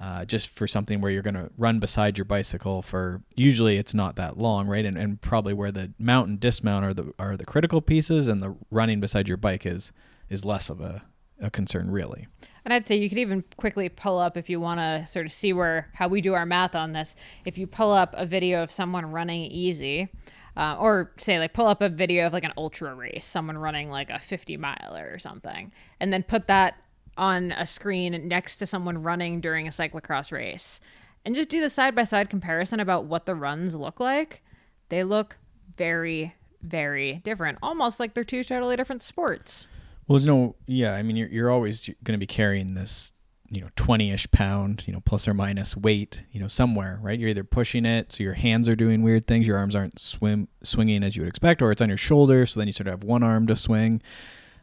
[0.00, 3.94] Uh, just for something where you're going to run beside your bicycle for usually it's
[3.94, 4.84] not that long, right?
[4.84, 8.42] And, and probably where the mount and dismount are the are the critical pieces, and
[8.42, 9.92] the running beside your bike is
[10.28, 11.02] is less of a,
[11.40, 12.26] a concern, really.
[12.64, 15.32] And I'd say you could even quickly pull up if you want to sort of
[15.32, 17.14] see where how we do our math on this.
[17.44, 20.08] If you pull up a video of someone running easy,
[20.56, 23.90] uh, or say like pull up a video of like an ultra race, someone running
[23.90, 26.74] like a 50 miler or something, and then put that
[27.16, 30.80] on a screen next to someone running during a cyclocross race,
[31.24, 34.42] and just do the side by side comparison about what the runs look like.
[34.88, 35.38] They look
[35.76, 39.66] very, very different, almost like they're two totally different sports.
[40.06, 40.94] Well, there's no, yeah.
[40.94, 43.12] I mean, you're you're always going to be carrying this,
[43.48, 47.18] you know, 20ish pound, you know, plus or minus weight, you know, somewhere, right?
[47.18, 50.48] You're either pushing it, so your hands are doing weird things, your arms aren't swim
[50.62, 53.00] swinging as you would expect, or it's on your shoulder, so then you sort of
[53.00, 54.02] have one arm to swing.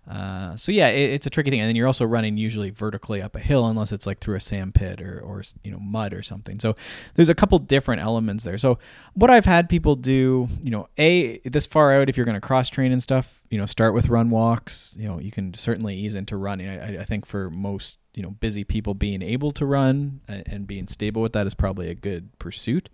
[0.10, 3.22] Uh, so yeah, it, it's a tricky thing, and then you're also running usually vertically
[3.22, 6.14] up a hill, unless it's like through a sand pit or, or you know mud
[6.14, 6.58] or something.
[6.60, 6.76] So
[7.16, 8.58] there's a couple different elements there.
[8.58, 8.80] So
[9.14, 12.42] what I've had people do, you know, a this far out, if you're going to
[12.42, 14.96] cross train and stuff, you know, start with run walks.
[14.98, 16.68] You know, you can certainly ease into running.
[16.68, 20.68] I, I think for most you know busy people, being able to run and, and
[20.68, 22.90] being stable with that is probably a good pursuit.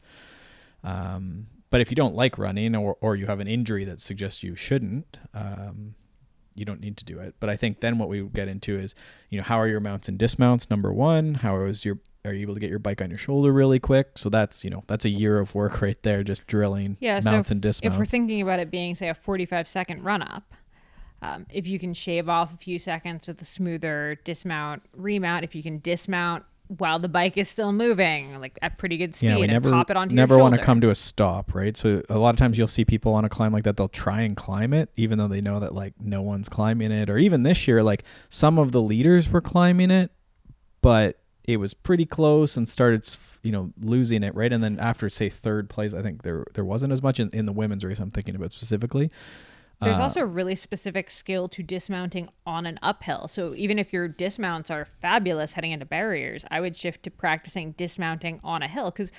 [0.83, 4.41] Um, but if you don't like running or, or you have an injury that suggests
[4.41, 5.95] you shouldn't, um,
[6.57, 7.35] you don't need to do it.
[7.39, 8.95] But I think then what we get into is,
[9.29, 10.69] you know, how are your mounts and dismounts?
[10.69, 13.53] Number one, how is your are you able to get your bike on your shoulder
[13.53, 14.17] really quick?
[14.17, 17.31] So that's you know that's a year of work right there, just drilling Yeah, so
[17.31, 17.95] mounts and dismounts.
[17.95, 20.53] If we're thinking about it being, say, a 45 second run up,
[21.21, 25.55] um, if you can shave off a few seconds with a smoother dismount, remount, if
[25.55, 29.36] you can dismount while the bike is still moving, like at pretty good speed, yeah,
[29.36, 31.77] we and never pop it onto never want to come to a stop, right?
[31.77, 33.77] So a lot of times you'll see people on a climb like that.
[33.77, 37.10] They'll try and climb it, even though they know that like no one's climbing it.
[37.10, 40.12] Or even this year, like some of the leaders were climbing it,
[40.82, 43.08] but it was pretty close and started,
[43.43, 44.51] you know, losing it, right?
[44.51, 47.45] And then after say third place, I think there there wasn't as much in, in
[47.45, 47.99] the women's race.
[47.99, 49.10] I'm thinking about specifically.
[49.79, 53.27] There's Uh, also a really specific skill to dismounting on an uphill.
[53.27, 57.73] So even if your dismounts are fabulous heading into barriers, I would shift to practicing
[57.73, 59.11] dismounting on a hill because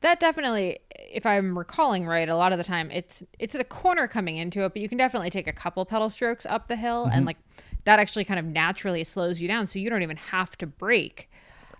[0.00, 4.08] that definitely, if I'm recalling right, a lot of the time it's it's the corner
[4.08, 7.06] coming into it, but you can definitely take a couple pedal strokes up the hill
[7.06, 7.16] Mm-hmm.
[7.16, 7.38] and like
[7.84, 11.30] that actually kind of naturally slows you down, so you don't even have to brake.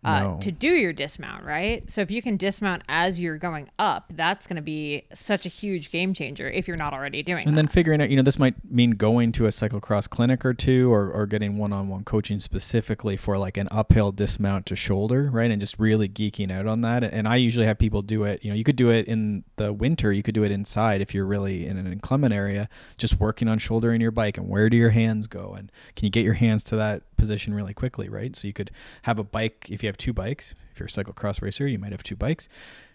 [0.07, 0.38] Uh, No.
[0.40, 1.88] to do your dismount, right?
[1.90, 5.49] So if you can dismount as you're going up, that's going to be such a
[5.49, 7.62] huge game changer if you're not already doing and that.
[7.62, 10.92] then figuring out, you know, this might mean going to a cyclocross clinic or two
[10.92, 15.29] or, or getting one on one coaching specifically for like an uphill dismount to shoulder,
[15.33, 15.51] right?
[15.51, 17.03] And just really geeking out on that.
[17.03, 19.73] And I usually have people do it, you know, you could do it in the
[19.73, 23.49] winter, you could do it inside if you're really in an inclement area, just working
[23.49, 25.55] on shouldering your bike and where do your hands go?
[25.59, 28.35] And can you get your hands to that position really quickly, right?
[28.37, 28.70] So you could
[29.02, 31.92] have a bike, if you have two bikes, if you're a cyclocross racer, you might
[31.92, 32.48] have two bikes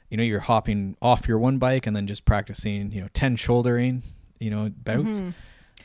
[0.10, 3.38] you know you're hopping off your one bike and then just practicing you know 10
[3.38, 4.04] shouldering
[4.42, 5.34] you know bouts Mhm.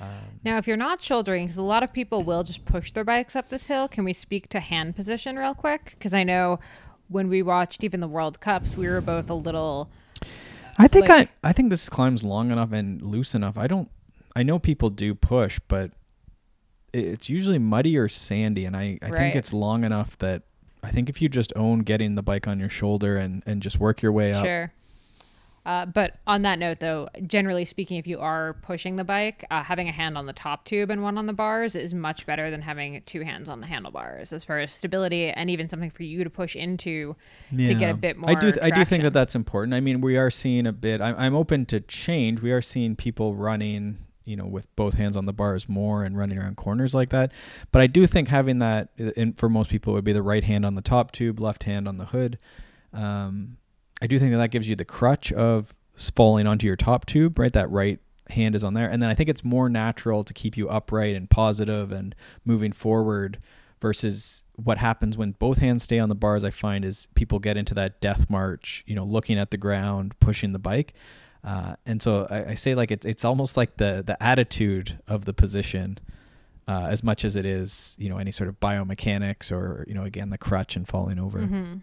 [0.01, 0.09] um,
[0.43, 3.37] Now, if you're not shouldering, because a lot of people will just push their bikes
[3.37, 5.91] up this hill, can we speak to hand position real quick?
[5.97, 6.59] Because I know
[7.07, 9.89] when we watched even the World Cups, we were both a little.
[10.77, 13.89] i think like- i i think this climb's long enough and loose enough i don't
[14.35, 15.93] i know people do push but
[16.93, 19.19] it's usually muddy or sandy and i i Right.
[19.19, 20.43] think it's long enough that
[20.83, 23.79] i think if you just own getting the bike on your shoulder and and just
[23.79, 24.73] work your way up Sure.
[25.65, 29.65] Uh, but on that note, though, generally speaking, if you are pushing the bike, uh,
[29.65, 32.53] having a hand on the top tube and one on the bars is much better
[32.53, 36.05] than having two hands on the handlebars as far as stability and even something for
[36.05, 37.17] you to push into
[37.51, 38.31] to get a bit more.
[38.31, 38.53] I do.
[38.53, 39.75] Th- I do think that that's important.
[39.75, 41.01] I mean, we are seeing a bit.
[41.01, 42.41] I'm, I'm open to change.
[42.41, 46.19] We are seeing people running, you know, with both hands on the bars more and
[46.19, 47.33] running around corners like that.
[47.73, 50.67] But I do think having that, and for most people, would be the right hand
[50.67, 52.39] on the top tube, left hand on the hood.
[52.93, 53.57] Um,
[54.03, 55.75] I do think that that gives you the crutch of
[56.15, 57.53] falling onto your top tube, right?
[57.53, 57.99] That right
[58.31, 58.91] hand is on there.
[58.91, 62.15] And then I think it's more natural to keep you upright and positive and
[62.45, 63.39] moving forward
[63.81, 66.45] versus what happens when both hands stay on the bars.
[66.45, 70.19] I find is people get into that death march, you know, looking at the ground,
[70.19, 70.95] pushing the bike.
[71.47, 75.25] Uh, and so I, I say like it's it's almost like the the attitude of
[75.27, 75.99] the position
[76.67, 80.03] uh, as much as it is you know any sort of biomechanics or you know
[80.05, 81.39] again the crutch and falling over.
[81.39, 81.83] Mhm.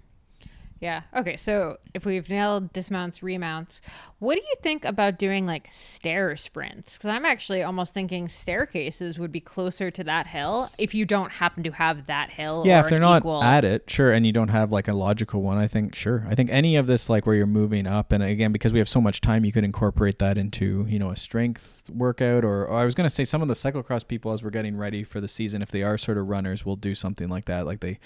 [0.84, 1.04] Yeah.
[1.16, 1.38] Okay.
[1.38, 3.80] So if we've nailed dismounts, remounts,
[4.20, 6.98] what do you think about doing like stair sprints?
[6.98, 11.32] Because I'm actually almost thinking staircases would be closer to that hill if you don't
[11.32, 12.64] happen to have that hill.
[12.66, 13.42] Yeah, or if they're not equal...
[13.42, 16.26] at it, sure, and you don't have like a logical one, I think sure.
[16.30, 18.90] I think any of this like where you're moving up, and again because we have
[18.90, 22.76] so much time, you could incorporate that into you know a strength workout, or, or
[22.76, 25.30] I was gonna say some of the cyclocross people as we're getting ready for the
[25.30, 28.00] season, if they are sort of runners, will do something like that, like they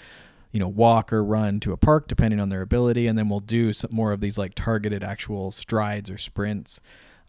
[0.58, 3.38] you know walk or run to a park depending on their ability, and then we'll
[3.38, 6.80] do some more of these like targeted actual strides or sprints.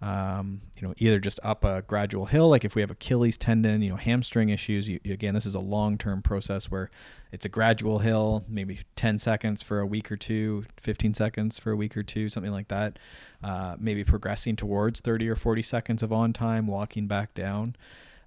[0.02, 3.84] Um, you know, either just up a gradual hill, like if we have Achilles tendon,
[3.84, 4.90] you know, hamstring issues.
[4.90, 6.90] You, again, this is a long-term process where
[7.32, 11.72] it's a gradual hill, maybe 10 seconds for a week or two, 15 seconds for
[11.72, 12.98] a week or two, something like that.
[13.44, 17.76] Uh, maybe progressing towards 30 or 40 seconds of on time, walking back down.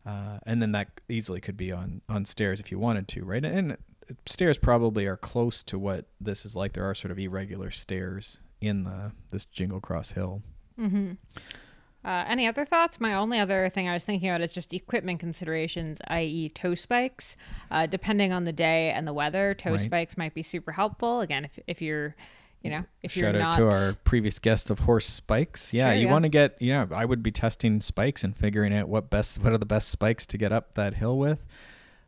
[0.07, 3.45] Uh, and then that easily could be on, on stairs if you wanted to, right?
[3.45, 3.77] And
[4.27, 6.73] stairs probably are close to what this is like.
[6.73, 10.43] There are sort of irregular stairs in the this Jingle Cross Hill.
[10.79, 11.13] Mm-hmm.
[12.05, 12.99] Uh, any other thoughts?
[13.01, 17.37] My only other thing I was thinking about is just equipment considerations, i.e., toe spikes.
[17.71, 19.81] Uh, depending on the day and the weather, toe Right.
[19.81, 21.21] spikes might be super helpful.
[21.21, 22.17] Again, if, if you're,
[22.65, 25.73] you know, if Shout you're out not to our previous guest of horse spikes.
[25.73, 26.13] Yeah, Sure, you yeah.
[26.13, 29.53] want to get yeah, I would be testing spikes and figuring out what best what
[29.53, 31.45] are the best spikes to get up that hill with.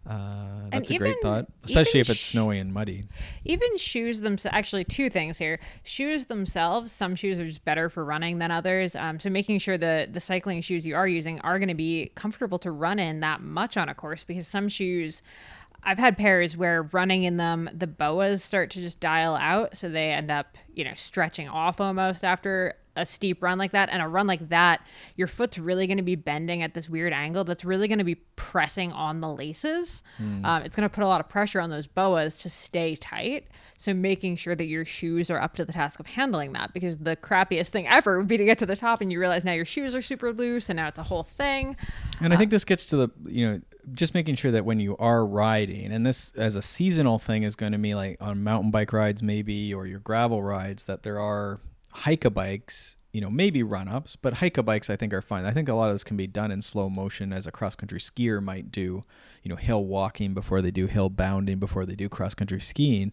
[0.06, 3.04] Uh, that's a great thought, especially if it's sh- snowy and muddy.
[3.44, 8.04] even shoes themselves actually two things here shoes themselves some shoes are just better for
[8.04, 11.58] running than others um, so making sure the the cycling shoes you are using are
[11.58, 15.22] going to be comfortable to run in that much on a course because some shoes
[15.86, 19.76] I've had pairs where running in them, the boas start to just dial out.
[19.76, 23.88] So they end up, you know, stretching off almost after a steep run like that.
[23.90, 24.86] And a run like that,
[25.16, 28.04] your foot's really going to be bending at this weird angle that's really going to
[28.04, 30.02] be pressing on the laces.
[30.44, 33.48] Um, it's going to put a lot of pressure on those boas to stay tight.
[33.76, 36.98] So making sure that your shoes are up to the task of handling that because
[36.98, 39.52] the crappiest thing ever would be to get to the top and you realize now
[39.52, 41.76] your shoes are super loose and now it's a whole thing.
[42.20, 43.60] And I think this gets to the you know
[43.92, 47.56] just making sure that when you are riding, and this as a seasonal thing is
[47.56, 51.18] going to be like on mountain bike rides maybe or your gravel rides that there
[51.18, 51.60] are
[51.94, 55.22] hike a bikes, you know maybe run ups, but hike a bikes I think are
[55.22, 55.44] fine.
[55.44, 57.76] I think a lot of this can be done in slow motion as a cross
[57.76, 59.04] country skier might do,
[59.42, 63.12] you know hill walking before they do hill bounding before they do cross country skiing.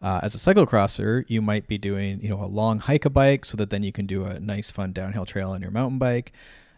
[0.00, 3.44] Uh, as a cyclocrosser, you might be doing, you know, a long hike a bike
[3.44, 6.32] so that then you can do a nice, fun downhill trail on your mountain bike.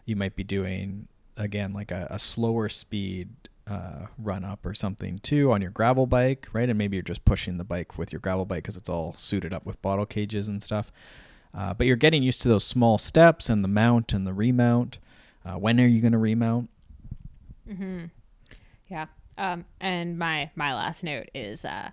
[0.05, 3.29] You might be doing again like a, a slower speed
[3.67, 6.67] uh, run up or something too on your gravel bike, right?
[6.67, 9.53] And maybe you're just pushing the bike with your gravel bike because it's all suited
[9.53, 10.91] up with bottle cages and stuff.
[11.53, 14.99] Uh, but you're getting used to those small steps and the mount and the remount.
[15.45, 16.69] Uh, when are you going to remount?
[17.69, 18.05] Mm-hmm.
[18.89, 19.07] Yeah.
[19.37, 21.89] Um, and my my last note is uh,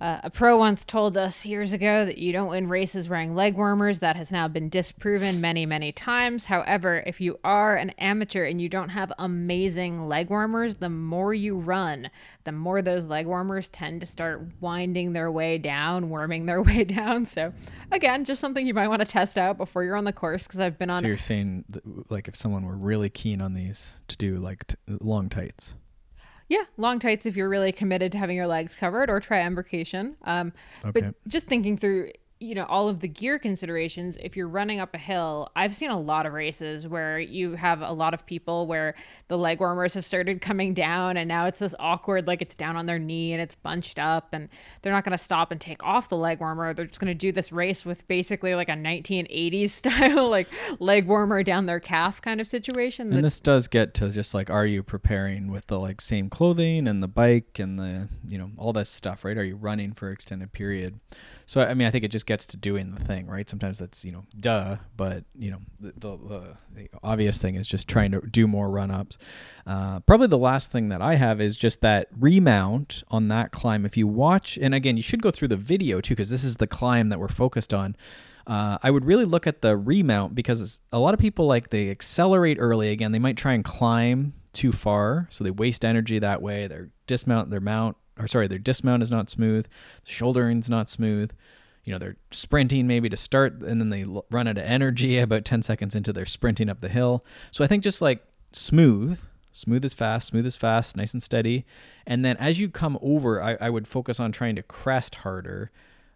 [0.00, 3.56] uh, a pro once told us years ago that you don't win races wearing leg
[3.56, 3.98] warmers.
[3.98, 6.44] That has now been disproven many many times.
[6.44, 11.34] However, if you are an amateur and you don't have amazing leg warmers, the more
[11.34, 12.10] you run,
[12.44, 16.84] the more those leg warmers tend to start winding their way down, worming their way
[16.84, 17.24] down.
[17.24, 17.52] So,
[17.90, 20.60] again, just something you might want to test out before you're on the course because
[20.60, 24.02] I've been on So you're saying that, like if someone were really keen on these
[24.06, 25.74] to do like t- long tights.
[26.48, 30.16] Yeah, long tights if you're really committed to having your legs covered, or try embrocation.
[30.24, 30.52] Um,
[30.84, 31.00] Okay.
[31.00, 32.10] But just thinking through,
[32.40, 35.90] you know, all of the gear considerations, if you're running up a hill, I've seen
[35.90, 38.94] a lot of races where you have a lot of people where
[39.26, 42.76] the leg warmers have started coming down, and now it's this awkward, like it's down
[42.76, 44.48] on their knee and it's bunched up, and
[44.82, 46.72] they're not going to stop and take off the leg warmer.
[46.74, 51.06] They're just going to do this race with basically like a 1980s style, like leg
[51.06, 53.12] warmer down their calf kind of situation.
[53.12, 56.86] And this does get to just like, are you preparing with the like same clothing
[56.86, 59.36] and the bike and the, you know, all that stuff, right?
[59.36, 61.00] Are you running for extended period?
[61.48, 63.48] So, I mean, I think it just gets to doing the thing, right?
[63.48, 67.88] Sometimes that's you know, duh, but you know, the the, the, obvious thing is just
[67.88, 69.16] trying to do more run ups.
[69.66, 73.86] Uh, probably the last thing that I have is just that remount on that climb.
[73.86, 76.58] If you watch, and again, you should go through the video too, because this is
[76.58, 77.96] the climb that we're focused on.
[78.46, 81.88] Uh, I would really look at the remount because a lot of people like they
[81.88, 82.90] accelerate early.
[82.90, 86.66] Again, they might try and climb too far, so they waste energy that way.
[86.66, 89.66] Their dismount, their mount, or sorry, their dismount is not smooth.
[90.04, 91.32] The shouldering's not smooth.
[91.84, 95.44] You know, they're sprinting maybe to start, and then they run out of energy about
[95.44, 97.24] ten seconds into their sprinting up the hill.
[97.50, 99.20] So I think just like smooth,
[99.52, 101.64] smooth as fast, smooth as fast, nice and steady.
[102.06, 105.70] And then as you come over, I, I would focus on trying to crest harder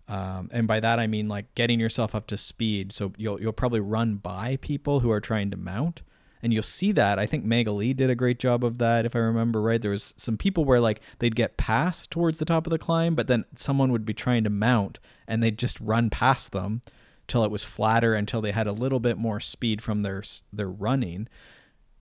[0.09, 2.93] um, and by that I mean like getting yourself up to speed.
[2.93, 6.03] So you'll you'll probably run by people who are trying to mount,
[6.43, 7.19] and you'll see that.
[7.19, 9.81] I think Maghalie did a great job of that, if I remember right.
[9.81, 13.15] There was some people where like they'd get past towards the top of the climb,
[13.15, 16.83] but then someone would be trying to mount, and they'd just run past them
[17.29, 20.23] till it was flatter, until they had a little bit more speed from their
[20.53, 21.29] their running,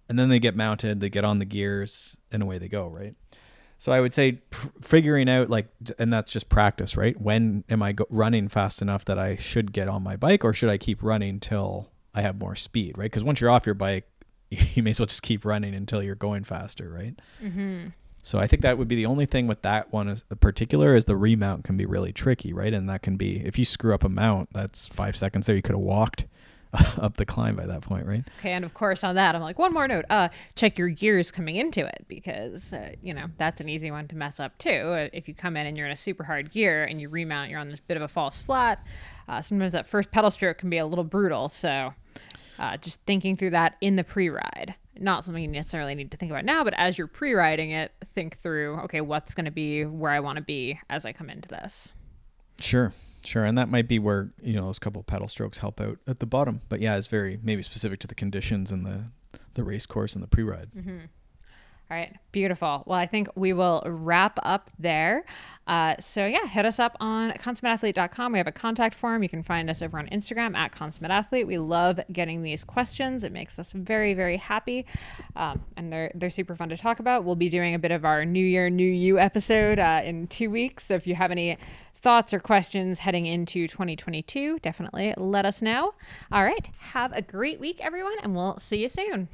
[0.10, 2.88] and then they get mounted, they get on the gears, and away they go.
[2.88, 3.16] Right.
[3.78, 5.68] So I would say pr- figuring out like,
[5.98, 7.20] and that's just practice, right?
[7.20, 10.54] When am I go- running fast enough that I should get on my bike, or
[10.54, 13.06] should I keep running till I have more speed, right?
[13.06, 14.08] Because once you're off your bike,
[14.76, 17.18] you may as well just keep running until you're going faster, right?
[17.42, 17.88] Mm-hmm.
[18.22, 21.06] So I think that would be the only thing with that one is particular is
[21.06, 22.74] the remount can be really tricky, right?
[22.74, 25.56] And that can be if you screw up a mount, that's five seconds there.
[25.56, 26.26] You could have walked
[27.00, 28.24] up the climb by that point, right?
[28.40, 30.06] Okay, and of course on that, I'm like one more note.
[30.10, 34.08] Uh, check your gears coming into it because uh, you know that's an easy one
[34.10, 34.70] to mess up too.
[34.70, 37.50] Uh, if you come in and you're in a super hard gear and you remount,
[37.50, 38.86] you're on this bit of a false flat.
[39.28, 41.50] Uh, sometimes that first pedal stroke can be a little brutal.
[41.50, 41.94] So
[42.62, 44.76] uh, just thinking through that in the pre-ride.
[44.98, 48.38] Not something you necessarily need to think about now, but as you're pre-riding it, think
[48.38, 48.80] through.
[48.82, 51.94] Okay, what's going to be where I want to be as I come into this.
[52.60, 52.94] Sure.
[53.26, 56.20] Sure, and that might be where you know those couple pedal strokes help out at
[56.20, 56.62] the bottom.
[56.70, 59.06] But yeah, it's very maybe specific to the conditions and the
[59.54, 60.70] the race course and the pre-ride.
[60.76, 60.98] Mm-hmm.
[61.92, 62.84] All right, beautiful.
[62.86, 65.26] Well, I think we will wrap up there.
[65.68, 68.32] Uh, so, yeah, hit us up on consummateathlete.com.
[68.32, 69.24] We have a contact form.
[69.24, 71.46] You can find us over on Instagram at consummateathlete.
[71.46, 73.26] We love getting these questions.
[73.26, 74.86] It makes us very, very happy.
[75.36, 77.26] Um, and they're, they're super fun to talk about.
[77.26, 80.50] We'll be doing a bit of our New Year, New You episode uh, in two
[80.50, 80.86] weeks.
[80.86, 81.58] So, if you have any
[81.96, 85.94] thoughts or questions heading into 2022, definitely let us know.
[86.32, 89.28] All right, have a great week, everyone, and we'll see you soon.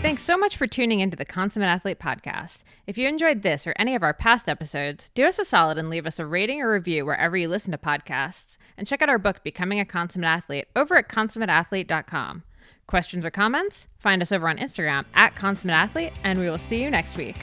[0.00, 2.62] Thanks so much for tuning into the Consummate Athlete podcast.
[2.86, 5.90] If you enjoyed this or any of our past episodes, do us a solid and
[5.90, 8.58] leave us a rating or review wherever you listen to podcasts.
[8.76, 12.44] And check out our book, Becoming a Consummate Athlete, over at consummateathlete.com.
[12.86, 13.88] Questions or comments?
[13.98, 17.36] Find us over on Instagram at Consummate Athlete, and we will see you next week.